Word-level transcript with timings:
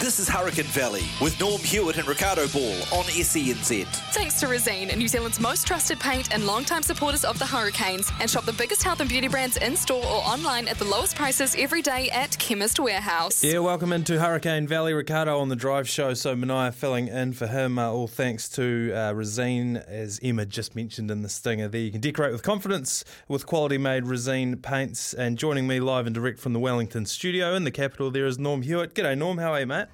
This 0.00 0.20
is 0.20 0.28
Hurricane 0.28 0.64
Valley 0.66 1.02
with 1.20 1.38
Norm 1.40 1.60
Hewitt 1.60 1.96
and 1.96 2.06
Ricardo 2.06 2.46
Ball 2.46 2.72
on 2.92 3.04
SENZ. 3.06 3.84
Thanks 4.12 4.38
to 4.38 4.46
Resene, 4.46 4.96
New 4.96 5.08
Zealand's 5.08 5.40
most 5.40 5.66
trusted 5.66 5.98
paint 5.98 6.32
and 6.32 6.46
long-time 6.46 6.84
supporters 6.84 7.24
of 7.24 7.36
the 7.40 7.44
Hurricanes. 7.44 8.08
And 8.20 8.30
shop 8.30 8.44
the 8.44 8.52
biggest 8.52 8.84
health 8.84 9.00
and 9.00 9.08
beauty 9.10 9.26
brands 9.26 9.56
in-store 9.56 10.04
or 10.04 10.22
online 10.22 10.68
at 10.68 10.78
the 10.78 10.84
lowest 10.84 11.16
prices 11.16 11.56
every 11.58 11.82
day 11.82 12.10
at 12.10 12.38
Chemist 12.38 12.78
Warehouse. 12.78 13.42
Yeah, 13.42 13.58
welcome 13.58 13.92
into 13.92 14.20
Hurricane 14.20 14.68
Valley. 14.68 14.94
Ricardo 14.94 15.36
on 15.40 15.48
the 15.48 15.56
drive 15.56 15.88
show. 15.88 16.14
So 16.14 16.36
Manaia 16.36 16.72
filling 16.72 17.08
in 17.08 17.32
for 17.32 17.48
him. 17.48 17.76
Uh, 17.76 17.90
all 17.90 18.06
thanks 18.06 18.48
to 18.50 18.92
uh, 18.94 19.12
Resene, 19.14 19.84
as 19.88 20.20
Emma 20.22 20.46
just 20.46 20.76
mentioned 20.76 21.10
in 21.10 21.22
the 21.22 21.28
stinger 21.28 21.66
there. 21.66 21.80
You 21.80 21.90
can 21.90 22.00
decorate 22.00 22.30
with 22.30 22.44
confidence 22.44 23.04
with 23.26 23.46
quality 23.46 23.78
made 23.78 24.04
Resene 24.04 24.62
paints. 24.62 25.12
And 25.12 25.36
joining 25.36 25.66
me 25.66 25.80
live 25.80 26.06
and 26.06 26.14
direct 26.14 26.38
from 26.38 26.52
the 26.52 26.60
Wellington 26.60 27.04
studio 27.04 27.54
in 27.54 27.64
the 27.64 27.72
capital 27.72 28.12
there 28.12 28.26
is 28.26 28.38
Norm 28.38 28.62
Hewitt. 28.62 28.94
G'day, 28.94 29.18
Norm. 29.18 29.38
How 29.38 29.54
are 29.54 29.60
you, 29.60 29.66
mate? 29.66 29.87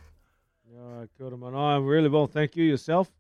Uh, 0.84 1.06
kia. 1.16 1.26
I'm 1.26 1.86
really 1.86 2.08
well, 2.08 2.26
thank 2.26 2.56
you. 2.56 2.64
Yourself? 2.64 3.10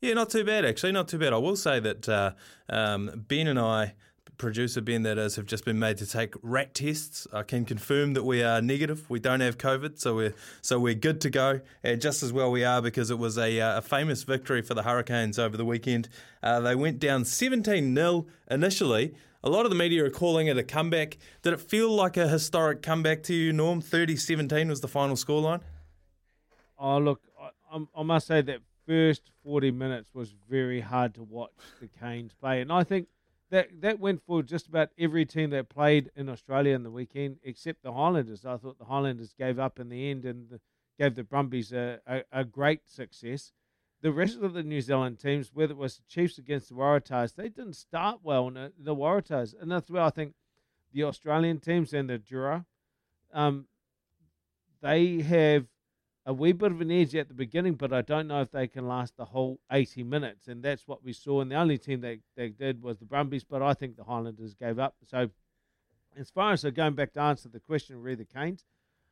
Yeah, 0.00 0.14
not 0.14 0.30
too 0.30 0.44
bad 0.44 0.64
actually. 0.64 0.92
Not 0.92 1.08
too 1.08 1.18
bad. 1.18 1.32
I 1.32 1.38
will 1.38 1.56
say 1.56 1.80
that 1.80 2.08
uh, 2.08 2.32
um, 2.68 3.24
Ben 3.28 3.48
and 3.48 3.58
I, 3.58 3.94
producer 4.38 4.80
Ben, 4.80 5.02
that 5.02 5.18
is, 5.18 5.36
have 5.36 5.44
just 5.44 5.64
been 5.64 5.78
made 5.78 5.98
to 5.98 6.06
take 6.06 6.34
RAT 6.42 6.72
tests. 6.74 7.26
I 7.32 7.42
can 7.42 7.64
confirm 7.64 8.14
that 8.14 8.22
we 8.22 8.42
are 8.42 8.62
negative. 8.62 9.10
We 9.10 9.18
don't 9.18 9.40
have 9.40 9.58
COVID, 9.58 9.98
so 9.98 10.14
we're 10.14 10.34
so 10.62 10.78
we're 10.78 10.94
good 10.94 11.20
to 11.22 11.30
go. 11.30 11.60
And 11.82 12.00
just 12.00 12.22
as 12.22 12.32
well 12.32 12.50
we 12.50 12.64
are 12.64 12.80
because 12.80 13.10
it 13.10 13.18
was 13.18 13.36
a, 13.36 13.60
uh, 13.60 13.78
a 13.78 13.82
famous 13.82 14.22
victory 14.22 14.62
for 14.62 14.74
the 14.74 14.84
Hurricanes 14.84 15.38
over 15.38 15.56
the 15.56 15.64
weekend. 15.64 16.08
Uh, 16.42 16.60
they 16.60 16.74
went 16.74 17.00
down 17.00 17.24
17 17.24 17.94
0 17.94 18.26
initially. 18.50 19.14
A 19.42 19.50
lot 19.50 19.64
of 19.64 19.70
the 19.70 19.76
media 19.76 20.04
are 20.04 20.10
calling 20.10 20.46
it 20.46 20.58
a 20.58 20.62
comeback. 20.62 21.18
Did 21.42 21.54
it 21.54 21.60
feel 21.60 21.90
like 21.90 22.16
a 22.16 22.28
historic 22.28 22.82
comeback 22.82 23.22
to 23.24 23.34
you, 23.34 23.52
Norm? 23.52 23.80
30 23.80 24.16
17 24.16 24.68
was 24.68 24.80
the 24.80 24.88
final 24.88 25.16
scoreline. 25.16 25.60
Oh, 26.82 26.96
look, 26.96 27.20
I, 27.70 27.78
I 27.94 28.02
must 28.02 28.26
say 28.26 28.40
that 28.40 28.60
first 28.86 29.30
40 29.44 29.70
minutes 29.70 30.14
was 30.14 30.34
very 30.48 30.80
hard 30.80 31.14
to 31.14 31.22
watch 31.22 31.52
the 31.78 31.88
Canes 31.88 32.32
play. 32.32 32.62
And 32.62 32.72
I 32.72 32.84
think 32.84 33.08
that 33.50 33.68
that 33.82 34.00
went 34.00 34.22
for 34.26 34.42
just 34.42 34.66
about 34.66 34.88
every 34.98 35.26
team 35.26 35.50
that 35.50 35.68
played 35.68 36.10
in 36.16 36.30
Australia 36.30 36.74
in 36.74 36.82
the 36.82 36.90
weekend, 36.90 37.36
except 37.44 37.82
the 37.82 37.92
Highlanders. 37.92 38.46
I 38.46 38.56
thought 38.56 38.78
the 38.78 38.86
Highlanders 38.86 39.34
gave 39.34 39.58
up 39.58 39.78
in 39.78 39.90
the 39.90 40.10
end 40.10 40.24
and 40.24 40.48
the, 40.48 40.60
gave 40.98 41.16
the 41.16 41.22
Brumbies 41.22 41.70
a, 41.72 42.00
a, 42.06 42.22
a, 42.32 42.44
great 42.44 42.88
success. 42.88 43.52
The 44.00 44.12
rest 44.12 44.38
of 44.40 44.54
the 44.54 44.62
New 44.62 44.80
Zealand 44.80 45.18
teams, 45.18 45.50
whether 45.52 45.72
it 45.72 45.78
was 45.78 45.96
the 45.96 46.02
Chiefs 46.08 46.38
against 46.38 46.70
the 46.70 46.74
Waratahs, 46.76 47.34
they 47.34 47.50
didn't 47.50 47.74
start 47.74 48.20
well 48.22 48.48
in 48.48 48.54
the, 48.54 48.72
the 48.78 48.96
Waratahs. 48.96 49.54
And 49.60 49.70
that's 49.70 49.90
where 49.90 50.02
I 50.02 50.10
think 50.10 50.32
the 50.94 51.04
Australian 51.04 51.58
teams 51.60 51.92
and 51.92 52.08
the 52.08 52.18
Drua, 52.18 52.64
um, 53.34 53.66
they 54.80 55.20
have– 55.20 55.66
a 56.26 56.32
wee 56.32 56.52
bit 56.52 56.70
of 56.70 56.80
an 56.80 56.90
edge 56.90 57.14
at 57.14 57.28
the 57.28 57.34
beginning, 57.34 57.74
but 57.74 57.92
I 57.92 58.02
don't 58.02 58.28
know 58.28 58.42
if 58.42 58.50
they 58.50 58.66
can 58.66 58.86
last 58.86 59.16
the 59.16 59.24
whole 59.24 59.58
80 59.72 60.04
minutes. 60.04 60.48
And 60.48 60.62
that's 60.62 60.86
what 60.86 61.02
we 61.02 61.12
saw. 61.12 61.40
And 61.40 61.50
the 61.50 61.56
only 61.56 61.78
team 61.78 62.02
that, 62.02 62.18
that 62.36 62.58
did 62.58 62.82
was 62.82 62.98
the 62.98 63.06
Brumbies, 63.06 63.44
but 63.44 63.62
I 63.62 63.74
think 63.74 63.96
the 63.96 64.04
Highlanders 64.04 64.54
gave 64.54 64.78
up. 64.78 64.96
So, 65.06 65.30
as 66.16 66.30
far 66.30 66.52
as 66.52 66.64
going 66.64 66.94
back 66.94 67.14
to 67.14 67.20
answer 67.20 67.48
the 67.48 67.60
question, 67.60 68.02
re 68.02 68.14
the 68.14 68.24
Canes, 68.24 68.64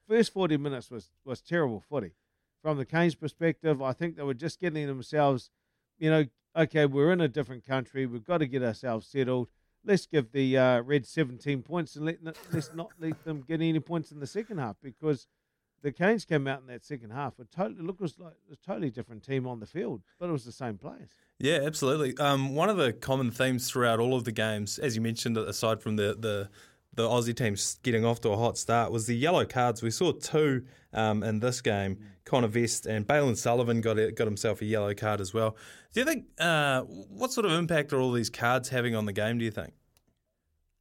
first 0.06 0.32
40 0.32 0.56
minutes 0.58 0.90
was, 0.90 1.10
was 1.24 1.40
terrible 1.40 1.80
footy. 1.80 2.12
From 2.60 2.76
the 2.76 2.84
Canes' 2.84 3.14
perspective, 3.14 3.80
I 3.80 3.92
think 3.92 4.16
they 4.16 4.24
were 4.24 4.34
just 4.34 4.60
getting 4.60 4.86
themselves, 4.86 5.50
you 5.98 6.10
know, 6.10 6.24
okay, 6.56 6.86
we're 6.86 7.12
in 7.12 7.20
a 7.20 7.28
different 7.28 7.64
country. 7.64 8.04
We've 8.04 8.24
got 8.24 8.38
to 8.38 8.46
get 8.46 8.62
ourselves 8.64 9.06
settled. 9.06 9.48
Let's 9.84 10.06
give 10.06 10.32
the 10.32 10.58
uh, 10.58 10.80
Reds 10.82 11.08
17 11.08 11.62
points 11.62 11.94
and 11.94 12.04
let, 12.04 12.18
let's 12.52 12.74
not 12.74 12.90
let 12.98 13.24
them 13.24 13.44
get 13.46 13.62
any 13.62 13.78
points 13.80 14.10
in 14.10 14.20
the 14.20 14.26
second 14.26 14.58
half 14.58 14.76
because– 14.82 15.26
the 15.82 15.92
Canes 15.92 16.24
came 16.24 16.46
out 16.46 16.60
in 16.60 16.66
that 16.66 16.84
second 16.84 17.10
half. 17.10 17.38
It 17.38 17.48
totally 17.54 17.82
look 17.82 18.00
was 18.00 18.18
like 18.18 18.34
a 18.52 18.56
totally 18.56 18.90
different 18.90 19.22
team 19.22 19.46
on 19.46 19.60
the 19.60 19.66
field, 19.66 20.02
but 20.18 20.28
it 20.28 20.32
was 20.32 20.44
the 20.44 20.52
same 20.52 20.76
players. 20.78 21.10
Yeah, 21.38 21.60
absolutely. 21.62 22.16
Um, 22.18 22.54
one 22.54 22.68
of 22.68 22.76
the 22.76 22.92
common 22.92 23.30
themes 23.30 23.70
throughout 23.70 24.00
all 24.00 24.14
of 24.14 24.24
the 24.24 24.32
games, 24.32 24.78
as 24.78 24.96
you 24.96 25.02
mentioned, 25.02 25.36
aside 25.36 25.80
from 25.80 25.96
the 25.96 26.16
the 26.18 26.50
the 26.94 27.08
Aussie 27.08 27.36
teams 27.36 27.78
getting 27.84 28.04
off 28.04 28.20
to 28.22 28.30
a 28.30 28.36
hot 28.36 28.58
start, 28.58 28.90
was 28.90 29.06
the 29.06 29.16
yellow 29.16 29.44
cards. 29.44 29.82
We 29.82 29.90
saw 29.90 30.12
two 30.12 30.64
um, 30.92 31.22
in 31.22 31.38
this 31.38 31.60
game. 31.60 31.98
Connor 32.24 32.48
Vest 32.48 32.86
and 32.86 33.06
Bailyn 33.06 33.36
Sullivan 33.36 33.80
got 33.80 33.98
a, 33.98 34.10
got 34.10 34.26
himself 34.26 34.60
a 34.62 34.64
yellow 34.64 34.94
card 34.94 35.20
as 35.20 35.32
well. 35.32 35.56
Do 35.92 36.00
you 36.00 36.06
think 36.06 36.24
uh, 36.40 36.82
what 36.82 37.32
sort 37.32 37.46
of 37.46 37.52
impact 37.52 37.92
are 37.92 38.00
all 38.00 38.12
these 38.12 38.30
cards 38.30 38.68
having 38.70 38.96
on 38.96 39.06
the 39.06 39.12
game? 39.12 39.38
Do 39.38 39.44
you 39.44 39.50
think? 39.50 39.74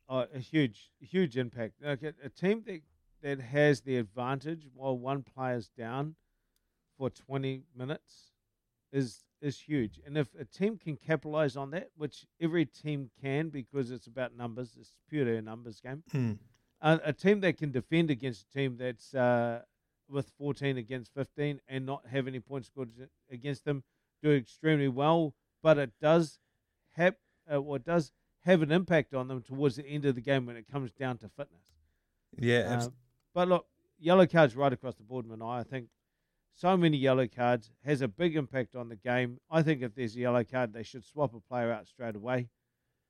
Oh, 0.09 0.25
a 0.33 0.39
huge, 0.39 0.89
huge 0.99 1.37
impact. 1.37 1.75
Like 1.83 2.01
a, 2.01 2.13
a 2.23 2.29
team 2.29 2.63
that 2.65 2.81
that 3.21 3.39
has 3.39 3.81
the 3.81 3.97
advantage 3.97 4.67
while 4.73 4.97
one 4.97 5.23
player's 5.23 5.69
down 5.69 6.15
for 6.97 7.09
20 7.09 7.63
minutes 7.75 8.31
is 8.91 9.23
is 9.39 9.59
huge. 9.59 9.99
And 10.05 10.17
if 10.17 10.29
a 10.39 10.45
team 10.45 10.77
can 10.77 10.97
capitalize 10.97 11.55
on 11.55 11.69
that, 11.71 11.89
which 11.95 12.25
every 12.41 12.65
team 12.65 13.11
can 13.21 13.49
because 13.49 13.91
it's 13.91 14.07
about 14.07 14.35
numbers, 14.35 14.75
it's 14.79 14.93
purely 15.09 15.37
a 15.37 15.41
numbers 15.41 15.79
game. 15.79 16.03
Mm. 16.11 16.39
Uh, 16.81 16.97
a 17.03 17.13
team 17.13 17.39
that 17.41 17.57
can 17.57 17.71
defend 17.71 18.09
against 18.09 18.47
a 18.49 18.57
team 18.57 18.77
that's 18.77 19.13
uh, 19.13 19.61
with 20.09 20.31
14 20.37 20.77
against 20.77 21.13
15 21.13 21.61
and 21.67 21.85
not 21.85 22.07
have 22.07 22.27
any 22.27 22.39
points 22.39 22.67
scored 22.67 22.89
against 23.31 23.65
them 23.65 23.83
do 24.23 24.31
extremely 24.31 24.87
well, 24.87 25.35
but 25.61 25.77
it 25.77 25.91
does 26.01 26.39
have 26.95 27.15
uh, 27.51 27.61
well, 27.61 27.75
it 27.75 27.85
does 27.85 28.11
have 28.43 28.61
an 28.61 28.71
impact 28.71 29.13
on 29.13 29.27
them 29.27 29.41
towards 29.41 29.75
the 29.75 29.85
end 29.85 30.05
of 30.05 30.15
the 30.15 30.21
game 30.21 30.45
when 30.45 30.55
it 30.55 30.65
comes 30.71 30.91
down 30.91 31.17
to 31.17 31.29
fitness. 31.29 31.73
Yeah, 32.37 32.79
uh, 32.81 32.89
but 33.37 33.47
look, 33.49 33.67
yellow 33.99 34.25
cards 34.25 34.55
right 34.55 34.73
across 34.73 34.95
the 34.95 35.03
board, 35.03 35.27
man. 35.27 35.43
I 35.43 35.61
think 35.61 35.89
so 36.55 36.75
many 36.75 36.97
yellow 36.97 37.27
cards 37.27 37.69
has 37.85 38.01
a 38.01 38.07
big 38.07 38.35
impact 38.35 38.75
on 38.75 38.89
the 38.89 38.95
game. 38.95 39.39
I 39.51 39.61
think 39.61 39.83
if 39.83 39.93
there's 39.93 40.15
a 40.15 40.21
yellow 40.21 40.43
card, 40.43 40.73
they 40.73 40.81
should 40.81 41.05
swap 41.05 41.35
a 41.35 41.39
player 41.39 41.71
out 41.71 41.85
straight 41.85 42.15
away. 42.15 42.49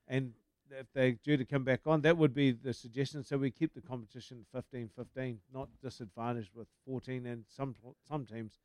And 0.06 0.34
if 0.70 0.86
they're 0.92 1.12
due 1.12 1.38
to 1.38 1.46
come 1.46 1.64
back 1.64 1.80
on, 1.86 2.02
that 2.02 2.18
would 2.18 2.34
be 2.34 2.50
the 2.50 2.74
suggestion. 2.74 3.24
So 3.24 3.38
we 3.38 3.50
keep 3.50 3.72
the 3.72 3.80
competition 3.80 4.44
15 4.52 4.90
15, 4.94 5.38
not 5.50 5.70
disadvantaged 5.82 6.50
with 6.54 6.68
14 6.84 7.24
and 7.24 7.44
some 7.48 7.74
some 8.06 8.26
teams 8.26 8.58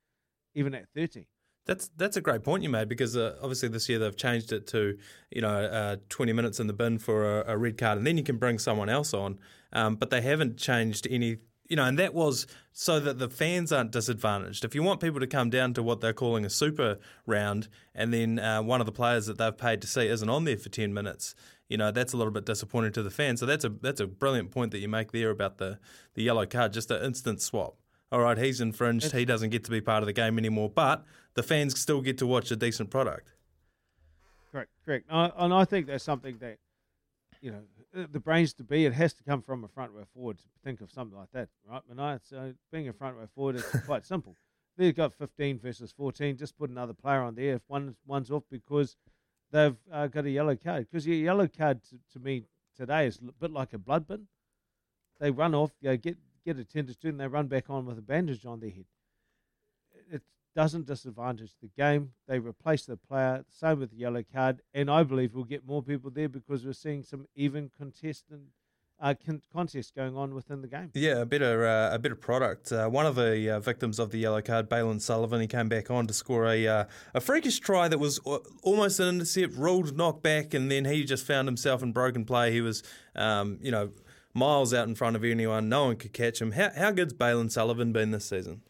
even 0.56 0.76
at 0.76 0.90
30. 0.94 1.28
That's 1.66 1.90
that's 1.96 2.18
a 2.18 2.22
great 2.22 2.44
point 2.44 2.64
you 2.64 2.70
made 2.70 2.90
because 2.90 3.16
uh, 3.16 3.38
obviously 3.42 3.70
this 3.70 3.88
year 3.88 4.00
they've 4.00 4.18
changed 4.18 4.52
it 4.52 4.68
to 4.68 4.98
you 5.32 5.40
know 5.40 5.64
uh, 5.64 5.96
20 6.10 6.34
minutes 6.34 6.60
in 6.60 6.68
the 6.68 6.74
bin 6.74 7.00
for 7.00 7.40
a, 7.40 7.54
a, 7.54 7.58
red 7.58 7.78
card 7.78 7.98
and 7.98 8.06
then 8.06 8.18
you 8.18 8.24
can 8.24 8.36
bring 8.36 8.60
someone 8.60 8.90
else 8.90 9.14
on, 9.14 9.40
um, 9.72 9.96
but 9.96 10.10
they 10.10 10.20
haven't 10.20 10.58
changed 10.58 11.08
any 11.10 11.38
you 11.68 11.76
know, 11.76 11.86
and 11.86 11.98
that 12.00 12.14
was 12.14 12.46
so 12.72 13.00
that 13.00 13.20
the 13.20 13.30
fans 13.30 13.72
aren't 13.72 13.92
disadvantaged. 13.92 14.66
If 14.66 14.76
you 14.76 14.84
want 14.84 15.00
people 15.00 15.20
to 15.20 15.28
come 15.28 15.50
down 15.50 15.74
to 15.76 15.84
what 15.84 16.02
they're 16.02 16.14
calling 16.14 16.46
a 16.46 16.50
super 16.50 17.00
round, 17.26 17.68
and 17.96 18.14
then 18.14 18.40
uh, 18.40 18.62
one 18.62 18.82
of 18.82 18.86
the 18.86 18.92
players 18.92 19.26
that 19.28 19.38
they've 19.38 19.58
paid 19.58 19.82
to 19.82 19.88
see 19.88 20.08
isn't 20.08 20.30
on 20.30 20.44
there 20.44 20.58
for 20.58 20.70
ten 20.70 20.94
minutes, 20.94 21.36
you 21.70 21.78
know, 21.78 21.92
that's 21.92 22.14
a 22.14 22.18
little 22.18 22.34
bit 22.34 22.46
disappointing 22.46 22.92
to 22.94 23.04
the 23.04 23.10
fans. 23.10 23.40
So 23.40 23.46
that's 23.46 23.66
a 23.66 23.70
that's 23.70 24.02
a 24.02 24.08
brilliant 24.08 24.52
point 24.52 24.72
that 24.72 24.80
you 24.80 24.88
make 24.88 25.12
there 25.12 25.30
about 25.30 25.58
the 25.58 25.80
the 26.16 26.24
yellow 26.24 26.46
card, 26.46 26.74
just 26.74 26.92
an 26.92 27.04
instant 27.04 27.42
swap. 27.42 27.76
All 28.12 28.20
right, 28.20 28.38
he's 28.38 28.62
infringed. 28.62 29.12
He 29.12 29.26
doesn't 29.26 29.50
get 29.50 29.64
to 29.64 29.72
be 29.72 29.82
part 29.82 30.04
of 30.04 30.08
the 30.08 30.14
game 30.14 30.38
anymore, 30.38 30.70
but 30.70 31.04
the 31.34 31.42
fans 31.42 31.80
still 31.80 32.02
get 32.02 32.20
to 32.20 32.28
watch 32.28 32.52
a 32.52 32.56
decent 32.56 32.92
product. 32.92 33.34
Correct, 34.52 34.70
correct. 34.86 35.08
And 35.10 35.52
I 35.52 35.66
think 35.66 35.88
that's 35.88 36.04
something 36.04 36.38
that 36.40 36.60
you 37.42 37.50
know 37.50 37.62
the 37.94 38.20
brains 38.20 38.54
to 38.56 38.64
be, 38.64 38.86
it 38.86 38.94
has 38.94 39.14
to 39.14 39.24
come 39.24 39.42
from 39.42 39.64
a 39.64 39.68
front 39.68 39.92
row 39.92 40.04
forward 40.14 40.38
to 40.38 40.44
think 40.64 40.82
of 40.82 40.92
something 40.92 41.18
like 41.18 41.32
that, 41.34 41.50
right, 41.70 41.82
Manai? 41.92 42.20
So 42.24 42.54
being 42.72 42.88
a 42.88 42.94
front 42.94 43.18
row 43.18 43.28
forward 43.36 43.56
is 43.58 43.66
quite 43.86 44.06
simple. 44.06 44.36
They've 44.78 44.96
got 44.96 45.14
15 45.14 45.60
versus 45.60 45.92
14. 45.92 46.38
Just 46.38 46.58
put 46.58 46.70
another 46.70 46.94
player 46.94 47.22
on 47.22 47.36
there 47.36 47.56
if 47.56 47.62
one 47.68 47.96
one's 48.08 48.32
off 48.32 48.44
because 48.50 48.96
they've 49.52 49.76
uh, 49.92 50.08
got 50.08 50.26
a 50.26 50.30
yellow 50.30 50.56
card. 50.56 50.88
Because 50.90 51.06
your 51.06 51.18
yellow 51.18 51.48
card 51.48 51.82
to, 51.84 52.00
to, 52.14 52.20
me 52.20 52.46
today 52.76 53.06
is 53.06 53.20
a 53.20 53.32
bit 53.34 53.52
like 53.52 53.74
a 53.74 53.78
blood 53.78 54.08
bin. 54.08 54.28
They 55.20 55.30
run 55.30 55.54
off, 55.54 55.72
you 55.80 55.90
know, 55.90 55.98
get 55.98 56.18
get 56.44 56.58
attended 56.58 57.00
to, 57.02 57.10
and 57.10 57.20
they 57.20 57.28
run 57.28 57.48
back 57.48 57.70
on 57.70 57.86
with 57.86 58.00
a 58.00 58.02
bandage 58.02 58.46
on 58.46 58.60
their 58.60 58.72
head. 58.72 58.86
Doesn't 60.56 60.86
disadvantage 60.86 61.54
the 61.62 61.70
game. 61.76 62.12
They 62.28 62.40
replace 62.40 62.86
the 62.86 62.98
player. 62.98 63.44
Same 63.50 63.80
with 63.80 63.92
the 63.92 63.98
yellow 63.98 64.24
card, 64.34 64.62
and 64.74 64.90
I 64.90 65.04
believe 65.04 65.34
we'll 65.34 65.46
get 65.46 65.66
more 65.66 65.82
people 65.82 66.12
there 66.12 66.30
because 66.30 66.66
we're 66.66 66.74
seeing 66.74 67.02
some 67.04 67.28
even 67.36 67.72
contestant 67.76 68.44
uh, 69.04 69.14
con- 69.26 69.42
contests 69.52 69.92
going 69.92 70.16
on 70.16 70.34
within 70.34 70.62
the 70.62 70.68
game. 70.68 70.90
Yeah, 70.94 71.22
a 71.22 71.26
better 71.26 71.66
uh, 71.66 71.94
a 71.94 72.00
better 72.00 72.16
product. 72.16 72.72
Uh, 72.72 72.88
one 72.88 73.06
of 73.06 73.16
the 73.16 73.50
uh, 73.56 73.60
victims 73.60 74.00
of 74.00 74.12
the 74.12 74.20
yellow 74.20 74.42
card, 74.42 74.70
Bailyn 74.70 75.02
Sullivan, 75.02 75.42
he 75.42 75.48
came 75.48 75.68
back 75.68 75.92
on 75.92 76.08
to 76.08 76.14
score 76.14 76.48
a 76.48 76.68
uh, 76.68 76.86
a 77.14 77.22
freakish 77.22 77.60
try 77.60 77.88
that 77.88 78.00
was 78.00 78.20
almost 78.64 79.00
an 79.00 79.10
intercept, 79.10 79.56
ruled 79.56 79.98
knock 79.98 80.24
back, 80.24 80.54
and 80.54 80.72
then 80.72 80.86
he 80.86 81.04
just 81.04 81.26
found 81.26 81.48
himself 81.48 81.84
in 81.84 81.92
broken 81.92 82.26
play. 82.26 82.52
He 82.52 82.62
was, 82.62 82.82
um, 83.16 83.60
you 83.62 83.72
know, 83.72 83.92
miles 84.34 84.74
out 84.74 84.88
in 84.88 84.96
front 84.96 85.16
of 85.16 85.24
anyone. 85.24 85.68
No 85.68 85.86
one 85.86 85.98
could 85.98 86.14
catch 86.14 86.42
him. 86.42 86.54
How 86.54 86.70
how 86.76 86.92
good's 86.92 87.14
Bailyn 87.14 87.52
Sullivan 87.52 87.92
been 87.92 88.12
this 88.12 88.26
season? 88.26 88.62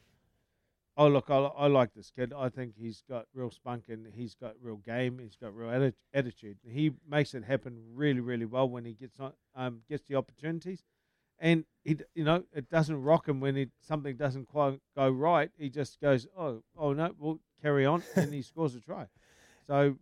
Oh 0.95 1.07
look, 1.07 1.29
I, 1.29 1.37
I 1.37 1.67
like 1.67 1.93
this 1.93 2.11
kid. 2.11 2.33
I 2.37 2.49
think 2.49 2.75
he's 2.75 3.03
got 3.09 3.25
real 3.33 3.49
spunk 3.49 3.85
and 3.89 4.07
he's 4.13 4.35
got 4.35 4.53
real 4.61 4.77
game. 4.77 5.17
He's 5.19 5.35
got 5.35 5.55
real 5.55 5.69
atti- 5.69 5.93
attitude. 6.13 6.57
He 6.63 6.91
makes 7.09 7.33
it 7.33 7.43
happen 7.43 7.81
really, 7.95 8.19
really 8.19 8.45
well 8.45 8.69
when 8.69 8.85
he 8.85 8.93
gets 8.93 9.19
on, 9.19 9.33
um, 9.55 9.81
gets 9.89 10.03
the 10.07 10.15
opportunities, 10.15 10.83
and 11.39 11.65
he, 11.83 11.97
you 12.13 12.23
know, 12.23 12.43
it 12.53 12.69
doesn't 12.69 13.01
rock 13.01 13.27
him 13.27 13.39
when 13.39 13.55
he, 13.55 13.67
something 13.81 14.15
doesn't 14.15 14.47
quite 14.47 14.79
go 14.95 15.09
right. 15.09 15.49
He 15.57 15.69
just 15.69 15.99
goes, 15.99 16.27
oh, 16.37 16.61
oh 16.77 16.93
no, 16.93 17.11
we'll 17.17 17.39
carry 17.61 17.87
on, 17.87 18.03
and 18.15 18.31
he 18.31 18.43
scores 18.43 18.75
a 18.75 18.79
try. 18.79 19.07
So, 19.65 19.97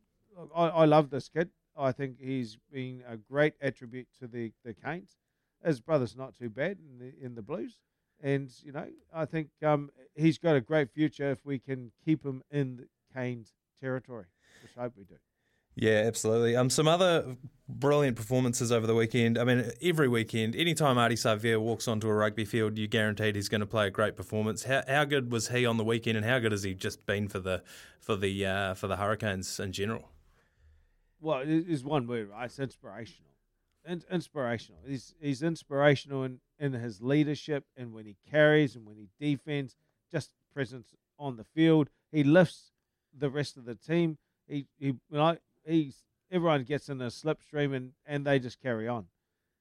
I, 0.54 0.68
I 0.68 0.86
love 0.86 1.10
this 1.10 1.30
kid. 1.30 1.50
I 1.78 1.94
think 1.94 2.18
he's 2.20 2.58
been 2.72 3.02
a 3.08 3.16
great 3.16 3.54
attribute 3.62 4.08
to 4.20 4.28
the 4.28 4.52
the 4.66 4.74
Canes. 4.74 5.16
His 5.64 5.80
brother's 5.80 6.18
not 6.18 6.36
too 6.36 6.50
bad 6.50 6.80
in 6.80 7.00
the 7.00 7.14
in 7.26 7.36
the 7.36 7.42
Blues. 7.42 7.78
And 8.22 8.52
you 8.64 8.72
know, 8.72 8.88
I 9.14 9.26
think 9.26 9.50
um, 9.64 9.90
he's 10.16 10.38
got 10.38 10.56
a 10.56 10.62
great 10.62 10.92
future 10.92 11.32
if 11.32 11.46
we 11.46 11.60
can 11.60 11.92
keep 12.06 12.24
him 12.24 12.44
in 12.52 12.78
the 12.78 12.88
Canes 13.14 13.54
territory, 13.82 14.26
which 14.62 14.72
I 14.78 14.84
hope 14.84 14.94
we 14.98 15.04
do. 15.04 15.16
Yeah, 15.76 16.04
absolutely. 16.06 16.56
Um, 16.56 16.70
some 16.70 16.88
other 16.88 17.38
brilliant 17.70 18.18
performances 18.18 18.72
over 18.72 18.86
the 18.86 18.94
weekend. 18.94 19.38
I 19.38 19.46
mean, 19.46 19.72
every 19.82 20.10
weekend, 20.10 20.56
anytime 20.56 20.98
Ardie 20.98 21.14
Savea 21.14 21.60
walks 21.60 21.88
onto 21.88 22.10
a 22.10 22.14
rugby 22.14 22.44
field, 22.44 22.78
you 22.78 22.88
guaranteed 22.88 23.36
he's 23.36 23.48
going 23.48 23.62
to 23.62 23.68
play 23.68 23.88
a 23.88 23.90
great 23.90 24.18
performance. 24.18 24.64
How, 24.66 24.84
how 24.88 25.06
good 25.06 25.32
was 25.32 25.48
he 25.48 25.66
on 25.66 25.78
the 25.78 25.86
weekend, 25.86 26.18
and 26.18 26.26
how 26.26 26.40
good 26.40 26.52
has 26.52 26.64
he 26.64 26.74
just 26.74 27.06
been 27.06 27.30
for 27.30 27.40
the 27.40 27.64
for 28.00 28.16
the 28.16 28.46
uh, 28.46 28.74
for 28.74 28.88
the 28.88 28.98
Hurricanes 28.98 29.60
in 29.60 29.72
general? 29.72 30.10
Well, 31.22 31.44
it's 31.46 31.84
one 31.84 32.06
word, 32.06 32.30
right? 32.30 32.46
It's 32.46 32.60
inspirational. 32.60 33.32
In- 33.88 34.04
inspirational. 34.12 34.82
He's 34.86 35.14
he's 35.22 35.42
inspirational 35.42 36.24
in, 36.24 36.42
in 36.62 36.74
his 36.74 37.02
leadership 37.02 37.66
and 37.76 37.92
when 37.92 38.06
he 38.06 38.16
carries 38.30 38.76
and 38.76 38.86
when 38.86 38.96
he 38.96 39.10
defends, 39.20 39.76
just 40.12 40.30
presence 40.54 40.94
on 41.18 41.36
the 41.36 41.44
field. 41.44 41.90
He 42.12 42.24
lifts 42.24 42.72
the 43.18 43.30
rest 43.30 43.58
of 43.58 43.66
the 43.66 43.76
team. 43.76 44.18
He 44.48 44.68
he 44.78 44.88
you 44.88 45.00
know, 45.10 45.38
he's 45.66 46.04
everyone 46.32 46.64
gets 46.64 46.88
in 46.88 47.02
a 47.02 47.08
slipstream 47.08 47.76
and, 47.76 47.92
and 48.06 48.26
they 48.26 48.40
just 48.40 48.62
carry 48.62 48.88
on. 48.88 49.08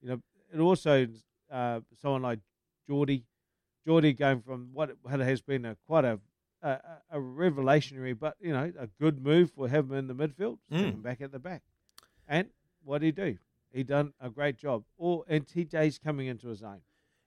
You 0.01 0.09
know, 0.09 0.21
it 0.53 0.59
also 0.59 1.07
uh, 1.51 1.81
someone 2.01 2.21
like 2.21 2.39
Jordie, 2.87 3.23
Jordie 3.85 4.13
going 4.13 4.41
from 4.41 4.69
what 4.71 4.91
has 5.09 5.41
been 5.41 5.65
a 5.65 5.75
quite 5.87 6.05
a 6.05 6.19
a, 6.61 6.79
a 7.11 7.17
revelationary, 7.17 8.17
but 8.17 8.35
you 8.39 8.53
know, 8.53 8.71
a 8.77 8.87
good 8.99 9.23
move 9.23 9.49
for 9.51 9.67
him 9.67 9.91
in 9.91 10.07
the 10.07 10.13
midfield, 10.13 10.59
mm. 10.71 11.01
back 11.01 11.19
at 11.21 11.31
the 11.31 11.39
back. 11.39 11.63
And 12.27 12.49
what 12.83 13.01
did 13.01 13.07
he 13.07 13.11
do? 13.11 13.37
He 13.73 13.83
done 13.83 14.13
a 14.21 14.29
great 14.29 14.57
job. 14.57 14.83
Or 14.97 15.23
and 15.27 15.47
TJ's 15.47 15.97
coming 15.97 16.27
into 16.27 16.49
his 16.49 16.61
own. 16.61 16.81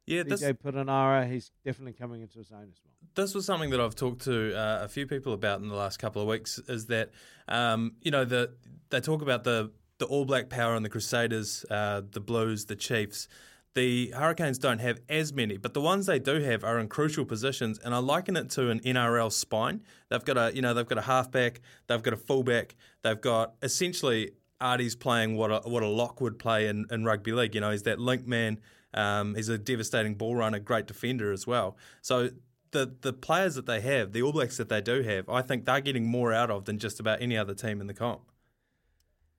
Yeah, 0.07 0.23
this, 0.23 0.43
TJ 0.43 0.59
Perenara, 0.59 1.31
he's 1.31 1.51
definitely 1.65 1.95
coming 1.95 2.21
into 2.21 2.39
his 2.39 2.51
own 2.53 2.69
as 2.71 2.81
well. 2.85 2.93
This 3.15 3.35
was 3.35 3.47
something 3.47 3.71
that 3.71 3.81
I've 3.81 3.95
talked 3.95 4.23
to 4.25 4.55
uh, 4.57 4.85
a 4.85 4.89
few 4.89 5.07
people 5.07 5.33
about 5.33 5.61
in 5.61 5.69
the 5.69 5.75
last 5.75 5.99
couple 5.99 6.21
of 6.21 6.29
weeks. 6.29 6.59
Is 6.69 6.87
that 6.87 7.11
um, 7.49 7.93
you 8.03 8.11
know 8.11 8.25
the 8.25 8.55
they 8.91 9.01
talk 9.01 9.23
about 9.23 9.45
the 9.45 9.71
the 9.99 10.07
All 10.07 10.25
Black 10.25 10.51
power 10.51 10.75
and 10.75 10.85
the 10.85 10.91
Crusaders, 10.91 11.65
uh, 11.71 12.03
the 12.11 12.21
Blues, 12.21 12.67
the 12.67 12.77
Chiefs. 12.77 13.29
The 13.75 14.13
Hurricanes 14.13 14.59
don't 14.59 14.79
have 14.79 15.01
as 15.09 15.33
many, 15.33 15.57
but 15.57 15.75
the 15.75 15.81
ones 15.81 16.07
they 16.07 16.21
do 16.21 16.41
have 16.41 16.63
are 16.63 16.79
in 16.79 16.87
crucial 16.87 17.25
positions, 17.25 17.81
and 17.81 17.93
I 17.93 17.99
liken 17.99 18.37
it 18.37 18.49
to 18.51 18.71
an 18.71 18.79
NRL 18.81 19.33
spine. 19.33 19.83
They've 20.11 20.25
got 20.25 20.39
a, 20.39 20.55
you 20.55 20.63
know, 20.63 20.75
they've 20.75 20.87
got 20.87 20.99
a 20.99 21.03
halfback, 21.03 21.61
they've 21.89 22.03
got 22.03 22.15
a 22.15 22.17
fullback, 22.17 22.77
they've 23.03 23.21
got 23.21 23.55
essentially 23.63 24.31
Ardie's 24.61 24.95
playing 24.95 25.37
what 25.37 25.51
a, 25.51 25.69
what 25.69 25.83
a 25.83 25.89
lock 25.89 26.21
would 26.21 26.39
play 26.39 26.69
in, 26.69 26.87
in 26.91 27.05
rugby 27.05 27.33
league. 27.33 27.57
You 27.57 27.63
know, 27.63 27.73
he's 27.73 27.83
that 27.83 27.99
link 27.99 28.29
man. 28.29 28.61
Um, 28.95 29.35
he's 29.35 29.49
a 29.49 29.59
devastating 29.59 30.15
ball 30.15 30.37
runner, 30.37 30.59
great 30.59 30.87
defender 30.87 31.33
as 31.33 31.47
well. 31.47 31.77
So 32.01 32.31
the 32.71 32.95
the 33.01 33.13
players 33.13 33.55
that 33.55 33.67
they 33.67 33.81
have, 33.81 34.13
the 34.13 34.23
All 34.23 34.33
Blacks 34.33 34.57
that 34.57 34.69
they 34.69 34.81
do 34.81 35.03
have, 35.03 35.29
I 35.29 35.43
think 35.43 35.65
they're 35.65 35.81
getting 35.81 36.07
more 36.07 36.33
out 36.33 36.51
of 36.51 36.65
than 36.65 36.79
just 36.79 37.01
about 37.01 37.21
any 37.21 37.37
other 37.37 37.55
team 37.55 37.81
in 37.81 37.87
the 37.87 37.95
comp. 37.95 38.23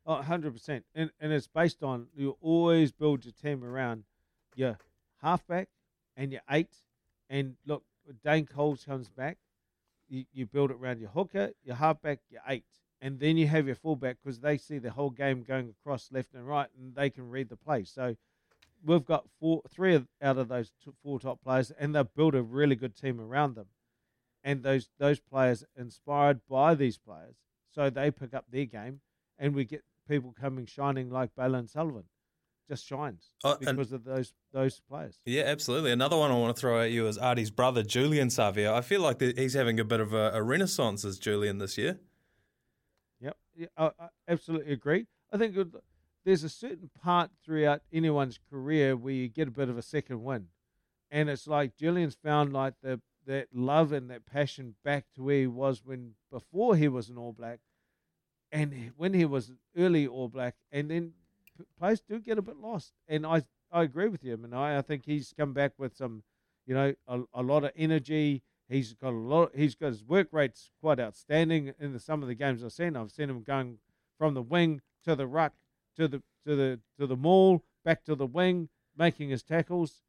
Oh, 0.08 0.22
100%. 0.22 0.84
And, 0.94 1.10
and 1.20 1.34
it's 1.34 1.48
based 1.48 1.82
on 1.82 2.08
you 2.16 2.38
always 2.40 2.92
build 2.92 3.26
your 3.26 3.34
team 3.34 3.64
around 3.64 4.04
your 4.56 4.78
halfback 5.24 5.68
and 6.16 6.32
your 6.32 6.42
eight. 6.52 6.76
And 7.28 7.56
look, 7.66 7.84
Dane 8.24 8.46
Coles 8.46 8.86
comes 8.86 9.10
back, 9.10 9.40
you, 10.08 10.26
you 10.32 10.46
build 10.46 10.70
it 10.70 10.78
around 10.80 11.00
your 11.00 11.10
hooker, 11.10 11.54
your 11.64 11.78
halfback, 11.78 12.20
your 12.30 12.42
eight 12.48 12.66
and 13.02 13.20
then 13.20 13.38
you 13.38 13.48
have 13.48 13.68
your 13.68 13.76
fullback 13.76 14.18
because 14.24 14.40
they 14.40 14.58
see 14.58 14.80
the 14.80 14.92
whole 14.92 15.10
game 15.10 15.44
going 15.44 15.70
across 15.70 16.10
left 16.12 16.34
and 16.34 16.48
right, 16.48 16.70
and 16.76 16.96
they 16.96 17.10
can 17.10 17.30
read 17.30 17.50
the 17.50 17.56
play. 17.56 17.84
So 17.84 18.16
we've 18.84 19.06
got 19.06 19.26
four, 19.40 19.62
three 19.70 20.04
out 20.22 20.38
of 20.38 20.48
those 20.48 20.72
two, 20.84 20.94
four 21.04 21.20
top 21.20 21.42
players, 21.44 21.72
and 21.72 21.96
they've 21.96 22.14
built 22.16 22.36
a 22.36 22.42
really 22.42 22.76
good 22.76 22.96
team 22.96 23.20
around 23.20 23.56
them. 23.56 23.68
And 24.44 24.64
those 24.64 24.90
those 25.00 25.20
players 25.20 25.64
inspired 25.76 26.42
by 26.48 26.76
these 26.76 26.98
players, 26.98 27.36
so 27.74 27.90
they 27.90 28.12
pick 28.12 28.34
up 28.34 28.46
their 28.50 28.66
game, 28.66 29.02
and 29.40 29.56
we 29.56 29.66
get 29.66 29.84
people 30.08 30.36
coming 30.40 30.66
shining 30.66 31.10
like 31.10 31.36
Bailyn 31.36 31.70
Sullivan. 31.70 32.04
Just 32.68 32.88
shines 32.88 33.30
oh, 33.44 33.58
because 33.60 33.92
of 33.92 34.04
those 34.04 34.34
those 34.52 34.82
players. 34.90 35.20
Yeah, 35.26 35.44
absolutely. 35.44 35.92
Another 35.92 36.18
one 36.18 36.32
I 36.32 36.36
want 36.36 36.56
to 36.56 36.60
throw 36.60 36.82
at 36.82 36.92
you 36.92 37.08
is 37.08 37.18
Ardie's 37.18 37.52
brother, 37.52 37.84
Julian 37.84 38.30
Savea. 38.30 38.74
I 38.74 38.82
feel 38.82 39.02
like 39.02 39.22
he's 39.22 39.54
having 39.54 39.80
a 39.80 39.84
bit 39.84 40.00
of 40.00 40.14
a, 40.14 40.32
a 40.34 40.42
renaissance 40.42 41.06
as 41.06 41.20
Julian 41.20 41.60
this 41.60 41.78
year. 41.78 42.00
Yep, 43.20 43.38
yeah, 43.56 43.68
I, 43.78 43.86
I 44.00 44.08
absolutely 44.28 44.74
agree. 44.74 45.06
I 45.32 45.38
think 45.38 45.56
there's 46.26 46.44
a 46.44 46.50
certain 46.50 46.90
part 47.02 47.32
throughout 47.44 47.82
anyone's 47.94 48.40
career 48.50 48.96
where 48.96 49.14
you 49.14 49.28
get 49.28 49.48
a 49.48 49.52
bit 49.52 49.70
of 49.70 49.78
a 49.78 49.82
second 49.82 50.24
win, 50.24 50.48
and 51.12 51.30
it's 51.30 51.48
like 51.48 51.76
Julian's 51.76 52.16
found 52.16 52.52
like 52.52 52.74
the 52.82 53.02
that 53.26 53.48
love 53.54 53.92
and 53.92 54.10
that 54.12 54.26
passion 54.26 54.76
back 54.84 55.06
to 55.16 55.24
where 55.24 55.40
he 55.40 55.48
was 55.48 55.84
when 55.84 56.14
before 56.32 56.76
he 56.76 56.88
was 56.88 57.10
an 57.10 57.18
All 57.18 57.34
Black, 57.34 57.60
and 58.52 58.92
when 58.98 59.14
he 59.14 59.26
was 59.26 59.52
early 59.78 60.06
All 60.06 60.28
Black, 60.28 60.56
and 60.72 60.92
then 60.92 61.14
players 61.80 62.02
do 62.02 62.20
get 62.20 62.38
a 62.38 62.42
bit 62.42 62.58
lost. 62.58 62.94
And 63.08 63.26
I 63.26 63.44
I 63.72 63.84
agree 63.84 64.10
with 64.10 64.24
you, 64.24 64.34
and 64.34 64.54
I 64.54 64.78
I 64.78 64.82
think 64.82 65.06
he's 65.06 65.34
come 65.38 65.54
back 65.54 65.74
with 65.78 65.96
some, 65.96 66.24
you 66.66 66.74
know, 66.74 66.94
a, 67.08 67.22
a 67.34 67.44
lot 67.44 67.64
of 67.64 67.72
energy 67.76 68.44
He's 68.68 68.94
got 68.94 69.14
a 69.14 69.18
lot. 69.18 69.52
He's 69.56 69.76
got 69.76 69.88
his 69.88 70.04
work 70.04 70.30
rate's 70.32 70.72
quite 70.82 71.00
outstanding 71.00 71.74
in 71.80 71.94
the, 71.94 72.00
some 72.00 72.24
of 72.24 72.28
the 72.28 72.36
games 72.36 72.64
I've 72.64 72.74
seen. 72.74 72.96
I've 72.96 73.12
seen 73.12 73.30
him 73.30 73.44
going 73.44 73.78
from 74.18 74.34
the 74.34 74.42
wing 74.42 74.82
to 75.04 75.16
the 75.16 75.28
ruck 75.28 75.54
to 75.96 76.08
the 76.08 76.24
to 76.46 76.56
the 76.56 76.80
to 77.00 77.08
the 77.08 77.16
maul 77.16 77.64
back 77.84 78.04
to 78.06 78.16
the 78.16 78.26
wing, 78.26 78.70
making 78.98 79.30
his 79.30 79.44
tackles. 79.44 80.02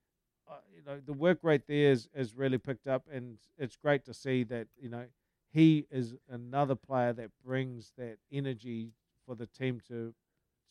Uh, 0.49 0.55
you 0.75 0.83
know 0.85 1.01
the 1.05 1.13
work 1.13 1.39
rate 1.43 1.63
there 1.67 1.91
is, 1.91 2.09
is 2.15 2.35
really 2.35 2.59
picked 2.59 2.87
up, 2.87 3.05
and 3.13 3.39
it's 3.59 3.77
great 3.77 4.05
to 4.05 4.15
see 4.15 4.45
that 4.45 4.69
you 4.81 4.89
know 4.89 5.05
he 5.53 5.87
is 5.91 6.15
another 6.31 6.75
player 6.75 7.13
that 7.13 7.31
brings 7.45 7.93
that 7.99 8.19
energy 8.33 8.93
for 9.25 9.35
the 9.35 9.47
team 9.47 9.81
to 9.89 10.15